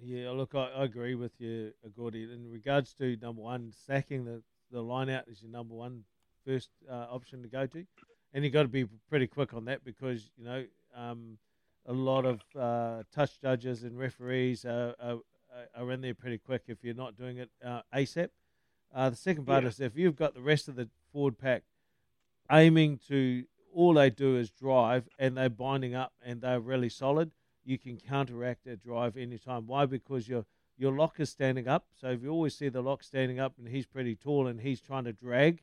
Yeah, 0.01 0.31
look, 0.31 0.55
I, 0.55 0.69
I 0.77 0.85
agree 0.85 1.17
with 1.17 1.33
you, 1.41 1.73
Gordy. 1.97 2.23
In 2.23 2.49
regards 2.49 2.93
to 2.95 3.17
number 3.17 3.43
one, 3.43 3.73
sacking 3.87 4.25
the, 4.25 4.43
the 4.71 4.81
line 4.81 5.11
out 5.11 5.27
is 5.27 5.43
your 5.43 5.51
number 5.51 5.75
one 5.75 6.05
first 6.47 6.71
uh, 6.89 7.07
option 7.11 7.43
to 7.43 7.49
go 7.49 7.67
to. 7.67 7.85
And 8.33 8.45
you've 8.45 8.53
got 8.53 8.63
to 8.63 8.69
be 8.69 8.85
pretty 9.09 9.27
quick 9.27 9.55
on 9.55 9.65
that 9.65 9.85
because, 9.85 10.31
you 10.37 10.45
know, 10.45 10.65
um, 10.95 11.39
a 11.87 11.93
lot 11.93 12.27
of 12.27 12.41
uh, 12.59 13.03
touch 13.13 13.41
judges 13.41 13.83
and 13.85 13.99
referees 13.99 14.65
are, 14.65 14.95
are, 15.01 15.15
uh, 15.15 15.17
are 15.75 15.91
in 15.93 16.01
there 16.01 16.15
pretty 16.15 16.39
quick 16.39 16.63
if 16.69 16.79
you're 16.83 16.95
not 16.95 17.17
doing 17.17 17.39
it 17.39 17.51
uh, 17.65 17.83
ASAP. 17.95 18.29
Uh, 18.95 19.11
the 19.11 19.17
second 19.17 19.45
part 19.47 19.63
Yeah. 19.65 19.69
is 19.71 19.81
if 19.81 19.97
you've 19.97 20.17
got 20.17 20.35
the 20.35 20.41
rest 20.43 20.69
of 20.69 20.77
the 20.77 20.89
forward 21.13 21.39
pack 21.39 21.65
aiming 22.51 22.99
to 23.09 23.45
all 23.75 23.95
they 23.95 24.11
do 24.11 24.37
is 24.37 24.51
drive 24.51 25.09
and 25.19 25.37
they're 25.37 25.51
binding 25.51 25.95
up 25.95 26.13
and 26.25 26.41
they're 26.41 26.61
really 26.61 26.89
solid, 26.89 27.31
you 27.65 27.79
can 27.79 27.99
counteract 27.99 28.65
that 28.65 28.83
drive 28.83 29.17
anytime. 29.17 29.67
Why? 29.67 29.87
Because 29.87 30.29
your 30.29 30.45
your 30.79 30.93
lock 30.93 31.19
is 31.21 31.31
standing 31.31 31.67
up. 31.67 31.87
So 31.95 32.09
if 32.09 32.23
you 32.23 32.29
always 32.31 32.55
see 32.55 32.69
the 32.69 32.83
lock 32.83 33.03
standing 33.03 33.41
up 33.41 33.55
and 33.59 33.67
he's 33.67 33.87
pretty 33.87 34.15
tall 34.15 34.47
and 34.47 34.61
he's 34.61 34.81
trying 34.81 35.05
to 35.05 35.13
drag, 35.13 35.63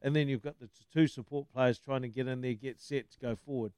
and 0.00 0.16
then 0.16 0.26
you've 0.26 0.42
got 0.42 0.58
the 0.58 0.70
two 0.92 1.06
support 1.06 1.46
players 1.52 1.78
trying 1.78 2.00
to 2.02 2.08
get 2.08 2.26
in 2.26 2.40
there, 2.40 2.54
get 2.54 2.80
set 2.80 3.10
to 3.10 3.18
go 3.18 3.36
forward. 3.36 3.72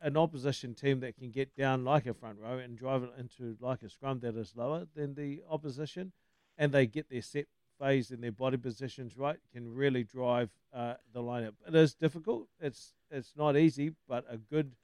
An 0.00 0.16
opposition 0.16 0.74
team 0.74 1.00
that 1.00 1.16
can 1.16 1.30
get 1.30 1.54
down 1.56 1.84
like 1.84 2.06
a 2.06 2.14
front 2.14 2.38
row 2.38 2.58
and 2.58 2.76
drive 2.76 3.02
it 3.02 3.10
into 3.18 3.56
like 3.60 3.82
a 3.82 3.88
scrum 3.88 4.20
that 4.20 4.36
is 4.36 4.54
lower 4.56 4.86
than 4.94 5.14
the 5.14 5.42
opposition, 5.48 6.12
and 6.58 6.72
they 6.72 6.86
get 6.86 7.10
their 7.10 7.22
set 7.22 7.46
phase 7.78 8.10
and 8.10 8.22
their 8.22 8.32
body 8.32 8.56
positions 8.56 9.16
right, 9.16 9.38
can 9.52 9.74
really 9.74 10.04
drive 10.04 10.50
uh, 10.72 10.94
the 11.12 11.20
lineup. 11.20 11.54
It 11.66 11.74
is 11.74 11.94
difficult. 11.94 12.48
It's 12.60 12.94
it's 13.10 13.34
not 13.36 13.56
easy, 13.56 13.92
but 14.08 14.24
a 14.28 14.36
good 14.36 14.76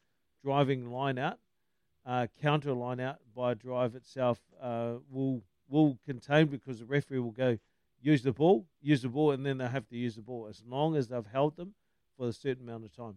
driving 0.42 0.90
line 0.90 1.18
out, 1.18 1.38
uh, 2.06 2.26
counter 2.40 2.72
line 2.72 3.00
out 3.00 3.18
by 3.34 3.54
drive 3.54 3.94
itself 3.94 4.38
uh, 4.60 4.94
will 5.10 5.42
will 5.68 5.98
contain 6.04 6.46
because 6.46 6.80
the 6.80 6.84
referee 6.84 7.20
will 7.20 7.30
go 7.30 7.58
use 8.02 8.22
the 8.22 8.32
ball, 8.32 8.66
use 8.80 9.02
the 9.02 9.08
ball, 9.08 9.30
and 9.30 9.44
then 9.44 9.58
they 9.58 9.68
have 9.68 9.86
to 9.88 9.96
use 9.96 10.16
the 10.16 10.22
ball 10.22 10.46
as 10.48 10.62
long 10.66 10.96
as 10.96 11.08
they've 11.08 11.26
held 11.26 11.56
them 11.56 11.74
for 12.16 12.28
a 12.28 12.32
certain 12.32 12.68
amount 12.68 12.84
of 12.84 12.94
time. 12.94 13.16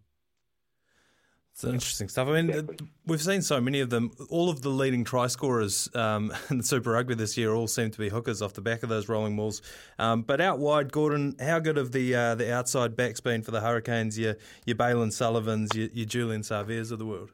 It's 1.53 1.63
interesting 1.63 2.09
stuff. 2.09 2.27
I 2.27 2.41
mean, 2.41 2.51
th- 2.51 2.79
we've 3.05 3.21
seen 3.21 3.43
so 3.43 3.61
many 3.61 3.79
of 3.79 3.91
them. 3.91 4.11
All 4.29 4.49
of 4.49 4.63
the 4.63 4.69
leading 4.69 5.03
try 5.03 5.27
scorers 5.27 5.87
um, 5.93 6.33
in 6.49 6.57
the 6.57 6.63
Super 6.63 6.91
Rugby 6.91 7.13
this 7.13 7.37
year 7.37 7.53
all 7.53 7.67
seem 7.67 7.91
to 7.91 7.99
be 7.99 8.09
hookers 8.09 8.41
off 8.41 8.53
the 8.53 8.61
back 8.61 8.81
of 8.81 8.89
those 8.89 9.07
rolling 9.07 9.35
balls. 9.35 9.61
Um, 9.99 10.23
but 10.23 10.41
out 10.41 10.57
wide, 10.57 10.91
Gordon, 10.91 11.35
how 11.39 11.59
good 11.59 11.77
have 11.77 11.91
the 11.91 12.15
uh, 12.15 12.35
the 12.35 12.51
outside 12.51 12.95
backs 12.95 13.19
been 13.19 13.43
for 13.43 13.51
the 13.51 13.61
Hurricanes? 13.61 14.17
Your 14.17 14.35
your 14.65 14.75
Bailyn 14.75 15.13
Sullivans, 15.13 15.75
your, 15.75 15.89
your 15.93 16.07
Julian 16.07 16.41
Saveas 16.41 16.91
of 16.91 16.97
the 16.97 17.05
world. 17.05 17.29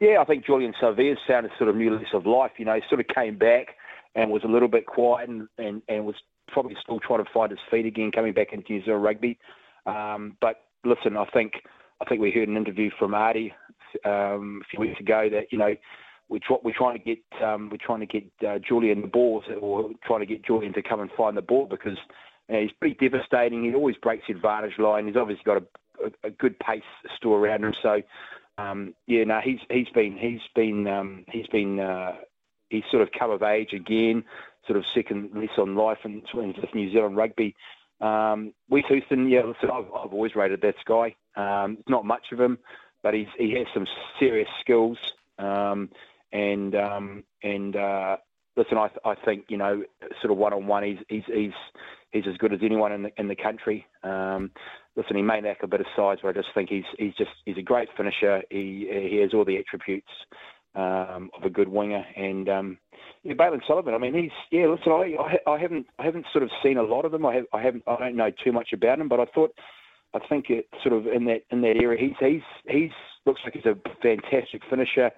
Yeah, 0.00 0.18
I 0.20 0.24
think 0.24 0.46
Julian 0.46 0.74
Savea's 0.80 1.18
found 1.26 1.46
a 1.46 1.50
sort 1.58 1.70
of 1.70 1.76
new 1.76 1.96
lease 1.96 2.06
of 2.12 2.26
life. 2.26 2.52
You 2.58 2.64
know, 2.64 2.74
he 2.74 2.82
sort 2.88 3.00
of 3.00 3.08
came 3.08 3.36
back 3.36 3.76
and 4.14 4.30
was 4.30 4.44
a 4.44 4.48
little 4.48 4.68
bit 4.68 4.86
quiet 4.86 5.28
and, 5.28 5.48
and, 5.58 5.82
and 5.88 6.04
was 6.04 6.16
probably 6.48 6.76
still 6.80 7.00
trying 7.00 7.24
to 7.24 7.30
find 7.32 7.50
his 7.50 7.60
feet 7.70 7.86
again, 7.86 8.12
coming 8.12 8.32
back 8.32 8.52
into 8.52 8.72
New 8.72 8.84
Zealand 8.84 9.02
rugby. 9.02 9.38
Um, 9.86 10.36
but 10.40 10.64
listen, 10.84 11.16
I 11.16 11.24
think 11.26 11.54
I 12.04 12.08
think 12.08 12.20
we 12.20 12.30
heard 12.30 12.48
an 12.48 12.56
interview 12.56 12.90
from 12.98 13.12
Ardie 13.12 13.52
um, 14.04 14.60
a 14.62 14.68
few 14.68 14.80
weeks 14.80 15.00
ago 15.00 15.28
that 15.30 15.50
you 15.50 15.58
know 15.58 15.74
we 16.28 16.38
try, 16.38 16.56
we're 16.62 16.74
trying 16.76 16.98
to 16.98 17.04
get 17.04 17.42
um, 17.42 17.70
we're 17.70 17.78
trying 17.78 18.00
to 18.00 18.06
get 18.06 18.24
uh, 18.46 18.58
Julian 18.58 19.00
the 19.00 19.06
ball 19.06 19.42
or 19.60 19.90
trying 20.04 20.20
to 20.20 20.26
get 20.26 20.44
Julian 20.44 20.74
to 20.74 20.82
come 20.82 21.00
and 21.00 21.10
find 21.16 21.36
the 21.36 21.42
ball 21.42 21.66
because 21.66 21.96
you 22.48 22.54
know, 22.54 22.62
he's 22.62 22.72
pretty 22.72 22.96
devastating. 23.08 23.64
He 23.64 23.74
always 23.74 23.96
breaks 23.96 24.24
the 24.26 24.34
advantage 24.34 24.78
line. 24.78 25.06
He's 25.06 25.16
obviously 25.16 25.44
got 25.44 25.62
a, 25.62 26.06
a, 26.06 26.28
a 26.28 26.30
good 26.30 26.58
pace 26.58 26.82
still 27.16 27.32
around 27.32 27.64
him. 27.64 27.74
So 27.82 28.02
um, 28.58 28.94
yeah, 29.06 29.24
no, 29.24 29.40
he's 29.42 29.60
he's 29.70 29.88
been 29.88 30.18
he's 30.18 30.42
been 30.54 30.86
um, 30.86 31.24
he's 31.30 31.46
been 31.46 31.80
uh, 31.80 32.16
he's 32.68 32.84
sort 32.90 33.02
of 33.02 33.08
come 33.18 33.30
of 33.30 33.42
age 33.42 33.72
again, 33.72 34.24
sort 34.66 34.78
of 34.78 34.84
second 34.94 35.30
lease 35.34 35.56
on 35.56 35.74
life 35.74 35.98
in, 36.04 36.22
in 36.34 36.54
New 36.74 36.92
Zealand 36.92 37.16
rugby. 37.16 37.56
Um, 38.00 38.52
Wes 38.68 38.84
Goosen, 38.90 39.30
yeah, 39.30 39.44
listen, 39.44 39.70
I've, 39.70 39.86
I've 39.86 40.12
always 40.12 40.34
rated 40.34 40.60
that 40.60 40.74
guy. 40.84 41.14
Um, 41.36 41.78
it's 41.80 41.88
not 41.88 42.04
much 42.04 42.26
of 42.32 42.40
him, 42.40 42.58
but 43.02 43.14
he's 43.14 43.28
he 43.38 43.52
has 43.58 43.66
some 43.74 43.86
serious 44.18 44.48
skills. 44.60 44.98
Um, 45.38 45.90
and 46.32 46.74
um, 46.74 47.24
and 47.42 47.76
uh, 47.76 48.16
listen, 48.56 48.78
I, 48.78 48.88
I 49.04 49.14
think 49.24 49.44
you 49.48 49.56
know, 49.56 49.82
sort 50.20 50.32
of 50.32 50.38
one 50.38 50.52
on 50.52 50.66
one, 50.66 50.82
he's 50.82 50.98
he's 51.08 51.22
he's 51.26 51.52
he's 52.12 52.24
as 52.28 52.36
good 52.38 52.52
as 52.52 52.60
anyone 52.62 52.92
in 52.92 53.02
the 53.04 53.10
in 53.18 53.28
the 53.28 53.36
country. 53.36 53.86
Um, 54.02 54.50
listen, 54.96 55.16
he 55.16 55.22
may 55.22 55.40
lack 55.40 55.62
a 55.62 55.68
bit 55.68 55.80
of 55.80 55.86
size, 55.96 56.18
but 56.22 56.28
I 56.28 56.32
just 56.32 56.54
think 56.54 56.68
he's 56.68 56.84
he's 56.98 57.14
just 57.14 57.30
he's 57.44 57.58
a 57.58 57.62
great 57.62 57.88
finisher. 57.96 58.42
He 58.50 58.88
he 59.10 59.18
has 59.18 59.34
all 59.34 59.44
the 59.44 59.58
attributes 59.58 60.10
um, 60.74 61.30
of 61.36 61.44
a 61.44 61.50
good 61.50 61.68
winger, 61.68 62.04
and 62.16 62.48
um, 62.48 62.78
yeah, 63.22 63.34
Bailyn 63.34 63.60
Sullivan. 63.66 63.94
I 63.94 63.98
mean, 63.98 64.14
he's 64.14 64.32
yeah. 64.50 64.66
Listen, 64.66 64.92
I, 64.92 65.16
I 65.20 65.52
I 65.52 65.58
haven't 65.58 65.86
I 65.98 66.04
haven't 66.04 66.26
sort 66.32 66.44
of 66.44 66.50
seen 66.62 66.78
a 66.78 66.82
lot 66.82 67.04
of 67.04 67.12
them. 67.12 67.24
I 67.26 67.34
have 67.34 67.44
I 67.52 67.62
haven't 67.62 67.84
I 67.86 67.96
don't 67.96 68.16
know 68.16 68.30
too 68.42 68.52
much 68.52 68.72
about 68.72 68.98
him, 68.98 69.08
but 69.08 69.20
I 69.20 69.26
thought 69.26 69.54
I 70.14 70.20
think 70.28 70.48
it 70.48 70.68
sort 70.82 70.94
of 70.94 71.06
in 71.06 71.24
that 71.26 71.42
in 71.50 71.60
that 71.62 71.76
area 71.76 72.00
he's 72.00 72.16
he's 72.20 72.42
he's 72.66 72.90
looks 73.26 73.40
like 73.44 73.54
he's 73.54 73.66
a 73.66 73.76
fantastic 74.02 74.62
finisher. 74.70 75.10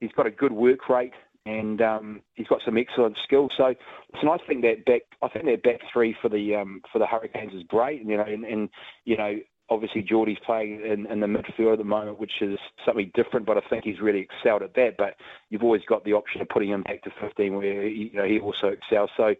He's 0.00 0.12
got 0.12 0.26
a 0.26 0.30
good 0.30 0.52
work 0.52 0.88
rate 0.88 1.12
and 1.46 1.80
um, 1.80 2.22
he's 2.34 2.46
got 2.46 2.60
some 2.64 2.76
excellent 2.76 3.16
skills. 3.24 3.50
So, 3.56 3.74
listen, 4.14 4.28
I 4.28 4.36
think 4.46 4.62
that 4.62 4.84
back, 4.84 5.02
I 5.22 5.28
think 5.28 5.46
that 5.46 5.62
back 5.62 5.80
three 5.92 6.14
for 6.20 6.28
the 6.28 6.56
um, 6.56 6.82
for 6.92 6.98
the 6.98 7.06
Hurricanes 7.06 7.54
is 7.54 7.62
great. 7.68 8.00
And, 8.00 8.10
You 8.10 8.18
know, 8.18 8.24
and, 8.24 8.44
and 8.44 8.68
you 9.04 9.16
know, 9.16 9.38
obviously 9.68 10.02
Jordie's 10.02 10.38
playing 10.44 10.82
in, 10.84 11.06
in 11.06 11.20
the 11.20 11.26
midfield 11.26 11.72
at 11.72 11.78
the 11.78 11.84
moment, 11.84 12.18
which 12.18 12.42
is 12.42 12.58
something 12.84 13.10
different. 13.14 13.46
But 13.46 13.56
I 13.56 13.62
think 13.68 13.84
he's 13.84 14.00
really 14.00 14.20
excelled 14.20 14.62
at 14.62 14.74
that. 14.74 14.96
But 14.98 15.14
you've 15.48 15.62
always 15.62 15.82
got 15.88 16.04
the 16.04 16.12
option 16.12 16.40
of 16.42 16.48
putting 16.48 16.70
him 16.70 16.82
back 16.82 17.02
to 17.02 17.10
15, 17.20 17.54
where 17.54 17.82
he, 17.84 18.10
you 18.12 18.18
know 18.18 18.26
he 18.26 18.38
also 18.38 18.68
excels. 18.68 19.10
So. 19.16 19.34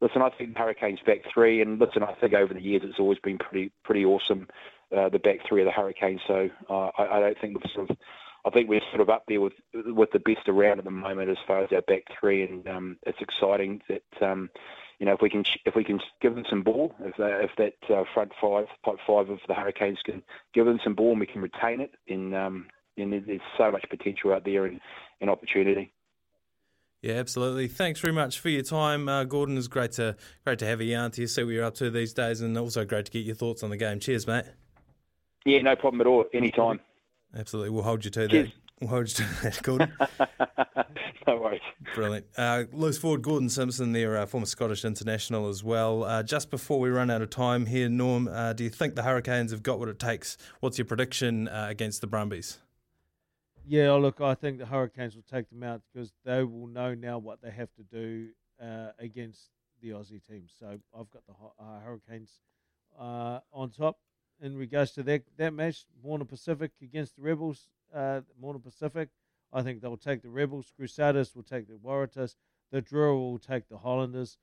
Listen, 0.00 0.22
I 0.22 0.30
think 0.30 0.56
Hurricanes 0.56 1.00
back 1.06 1.20
three, 1.32 1.62
and 1.62 1.78
listen, 1.78 2.02
I 2.02 2.14
think 2.14 2.34
over 2.34 2.52
the 2.52 2.60
years 2.60 2.82
it's 2.84 2.98
always 2.98 3.18
been 3.18 3.38
pretty 3.38 3.72
pretty 3.84 4.04
awesome, 4.04 4.48
uh, 4.94 5.08
the 5.08 5.18
back 5.18 5.38
three 5.48 5.62
of 5.62 5.66
the 5.66 5.72
Hurricanes. 5.72 6.20
So 6.26 6.50
uh, 6.68 6.90
I, 6.98 7.16
I 7.16 7.20
don't 7.20 7.40
think 7.40 7.56
we're 7.56 7.70
sort 7.72 7.90
of 7.90 7.96
I 8.44 8.50
think 8.50 8.68
we're 8.68 8.82
sort 8.90 9.00
of 9.00 9.08
up 9.08 9.24
there 9.26 9.40
with 9.40 9.54
with 9.72 10.10
the 10.12 10.18
best 10.18 10.48
around 10.48 10.78
at 10.78 10.84
the 10.84 10.90
moment 10.90 11.30
as 11.30 11.38
far 11.46 11.62
as 11.62 11.72
our 11.72 11.82
back 11.82 12.02
three, 12.20 12.42
and 12.42 12.66
um, 12.68 12.96
it's 13.06 13.20
exciting 13.20 13.80
that 13.88 14.02
um, 14.20 14.50
you 14.98 15.06
know 15.06 15.12
if 15.14 15.22
we 15.22 15.30
can 15.30 15.44
if 15.64 15.74
we 15.74 15.84
can 15.84 16.00
give 16.20 16.34
them 16.34 16.44
some 16.50 16.62
ball, 16.62 16.94
if 17.00 17.16
they, 17.16 17.30
if 17.42 17.50
that 17.56 17.94
uh, 17.94 18.04
front 18.12 18.32
five, 18.40 18.66
top 18.84 18.96
five 19.06 19.30
of 19.30 19.38
the 19.48 19.54
Hurricanes 19.54 19.98
can 20.04 20.22
give 20.52 20.66
them 20.66 20.80
some 20.84 20.94
ball 20.94 21.12
and 21.12 21.20
we 21.20 21.26
can 21.26 21.40
retain 21.40 21.80
it, 21.80 21.92
and 22.08 22.34
um, 22.34 22.66
and 22.98 23.12
there's 23.12 23.40
so 23.56 23.70
much 23.70 23.84
potential 23.88 24.32
out 24.32 24.44
there 24.44 24.66
and, 24.66 24.80
and 25.20 25.30
opportunity. 25.30 25.92
Yeah, 27.04 27.16
absolutely. 27.16 27.68
Thanks 27.68 28.00
very 28.00 28.14
much 28.14 28.40
for 28.40 28.48
your 28.48 28.62
time, 28.62 29.10
uh, 29.10 29.24
Gordon. 29.24 29.58
It's 29.58 29.68
great 29.68 29.92
to 29.92 30.16
great 30.42 30.58
to 30.60 30.66
have 30.66 30.80
you 30.80 30.96
on 30.96 31.10
to 31.10 31.26
see 31.26 31.44
what 31.44 31.50
you're 31.50 31.64
up 31.64 31.74
to 31.74 31.90
these 31.90 32.14
days, 32.14 32.40
and 32.40 32.56
also 32.56 32.86
great 32.86 33.04
to 33.04 33.12
get 33.12 33.26
your 33.26 33.34
thoughts 33.34 33.62
on 33.62 33.68
the 33.68 33.76
game. 33.76 34.00
Cheers, 34.00 34.26
mate. 34.26 34.46
Yeah, 35.44 35.60
no 35.60 35.76
problem 35.76 36.00
at 36.00 36.06
all. 36.06 36.24
Anytime. 36.32 36.80
Absolutely, 37.36 37.68
we'll 37.68 37.82
hold 37.82 38.06
you 38.06 38.10
to 38.12 38.26
Cheers. 38.26 38.46
that. 38.46 38.54
We'll 38.80 38.88
hold 38.88 39.08
you 39.08 39.14
to 39.16 39.42
that, 39.42 39.62
Gordon. 39.62 39.92
no 41.26 41.36
worries. 41.36 41.60
Brilliant. 41.94 42.24
Uh, 42.38 42.64
loose 42.72 42.96
forward 42.96 43.20
Gordon 43.20 43.50
Simpson, 43.50 43.92
there, 43.92 44.16
uh, 44.16 44.24
former 44.24 44.46
Scottish 44.46 44.82
international 44.82 45.50
as 45.50 45.62
well. 45.62 46.04
Uh, 46.04 46.22
just 46.22 46.50
before 46.50 46.80
we 46.80 46.88
run 46.88 47.10
out 47.10 47.20
of 47.20 47.28
time 47.28 47.66
here, 47.66 47.90
Norm, 47.90 48.28
uh, 48.28 48.54
do 48.54 48.64
you 48.64 48.70
think 48.70 48.94
the 48.94 49.02
Hurricanes 49.02 49.50
have 49.50 49.62
got 49.62 49.78
what 49.78 49.90
it 49.90 49.98
takes? 49.98 50.38
What's 50.60 50.78
your 50.78 50.86
prediction 50.86 51.48
uh, 51.48 51.66
against 51.68 52.00
the 52.00 52.06
Brumbies? 52.06 52.60
Yeah, 53.66 53.88
oh, 53.88 53.98
look, 53.98 54.20
I 54.20 54.34
think 54.34 54.58
the 54.58 54.66
Hurricanes 54.66 55.14
will 55.16 55.22
take 55.22 55.48
them 55.48 55.62
out 55.62 55.80
because 55.92 56.12
they 56.24 56.44
will 56.44 56.66
know 56.66 56.94
now 56.94 57.16
what 57.16 57.40
they 57.40 57.50
have 57.50 57.70
to 57.76 57.82
do 57.82 58.28
uh, 58.62 58.88
against 58.98 59.48
the 59.80 59.90
Aussie 59.90 60.24
team. 60.26 60.44
So 60.58 60.78
I've 60.94 61.10
got 61.10 61.22
the 61.26 61.32
uh, 61.58 61.80
Hurricanes 61.80 62.40
uh, 62.98 63.40
on 63.52 63.70
top 63.70 63.96
in 64.42 64.54
regards 64.56 64.92
to 64.92 65.02
that 65.04 65.22
that 65.38 65.54
match. 65.54 65.86
Moana 66.04 66.26
Pasifika 66.26 66.70
against 66.82 67.16
the 67.16 67.22
Rebels. 67.22 67.68
Uh, 67.94 68.20
Moana 68.38 68.58
Pasifika. 68.58 69.08
I 69.50 69.62
think 69.62 69.80
they'll 69.80 69.96
take 69.96 70.20
the 70.20 70.28
Rebels. 70.28 70.72
Crusaders 70.76 71.34
will 71.34 71.42
take 71.42 71.66
the 71.66 71.74
Waratahs. 71.74 72.34
The 72.70 72.82
Drua 72.82 73.14
will 73.14 73.38
take 73.38 73.68
the 73.68 73.78
Highlanders. 73.78 74.36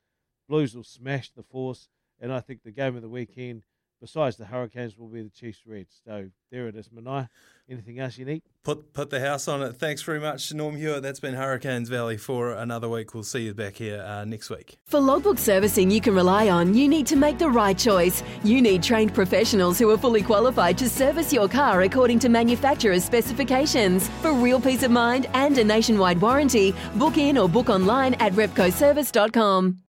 Blues 0.48 0.74
will 0.74 0.84
smash 0.84 1.30
the 1.30 1.44
Force. 1.44 1.88
And 2.18 2.32
I 2.32 2.40
think 2.40 2.62
the 2.62 2.72
game 2.72 2.96
of 2.96 3.02
the 3.02 3.08
weekend, 3.08 3.62
besides 4.02 4.36
the 4.36 4.44
Hurricanes, 4.44 4.98
will 4.98 5.06
be 5.06 5.22
the 5.22 5.30
Chiefs 5.30 5.60
Reds. 5.64 6.00
So 6.04 6.28
there 6.50 6.66
it 6.66 6.76
is, 6.76 6.88
Manai. 6.88 7.28
Anything 7.70 8.00
else 8.00 8.18
you 8.18 8.24
need? 8.26 8.42
Put 8.64 8.92
put 8.92 9.08
the 9.08 9.20
house 9.20 9.48
on 9.48 9.62
it. 9.62 9.76
Thanks 9.76 10.02
very 10.02 10.20
much, 10.20 10.52
Norm 10.52 10.76
Hewitt. 10.76 11.02
That's 11.02 11.20
been 11.20 11.34
Hurricanes 11.34 11.88
Valley 11.88 12.16
for 12.16 12.52
another 12.52 12.88
week. 12.88 13.14
We'll 13.14 13.22
see 13.22 13.44
you 13.44 13.54
back 13.54 13.76
here 13.76 14.02
uh, 14.02 14.24
next 14.24 14.50
week. 14.50 14.76
For 14.86 15.00
logbook 15.00 15.38
servicing 15.38 15.90
you 15.90 16.00
can 16.00 16.14
rely 16.14 16.50
on, 16.50 16.74
you 16.74 16.88
need 16.88 17.06
to 17.06 17.16
make 17.16 17.38
the 17.38 17.48
right 17.48 17.78
choice. 17.78 18.22
You 18.42 18.60
need 18.60 18.82
trained 18.82 19.14
professionals 19.14 19.78
who 19.78 19.88
are 19.90 19.96
fully 19.96 20.22
qualified 20.22 20.76
to 20.78 20.90
service 20.90 21.32
your 21.32 21.48
car 21.48 21.82
according 21.82 22.18
to 22.20 22.28
manufacturer's 22.28 23.04
specifications. 23.04 24.08
For 24.20 24.32
real 24.32 24.60
peace 24.60 24.82
of 24.82 24.90
mind 24.90 25.28
and 25.32 25.56
a 25.56 25.64
nationwide 25.64 26.20
warranty, 26.20 26.74
book 26.96 27.16
in 27.16 27.38
or 27.38 27.48
book 27.48 27.70
online 27.70 28.14
at 28.14 28.32
repcoservice.com. 28.32 29.78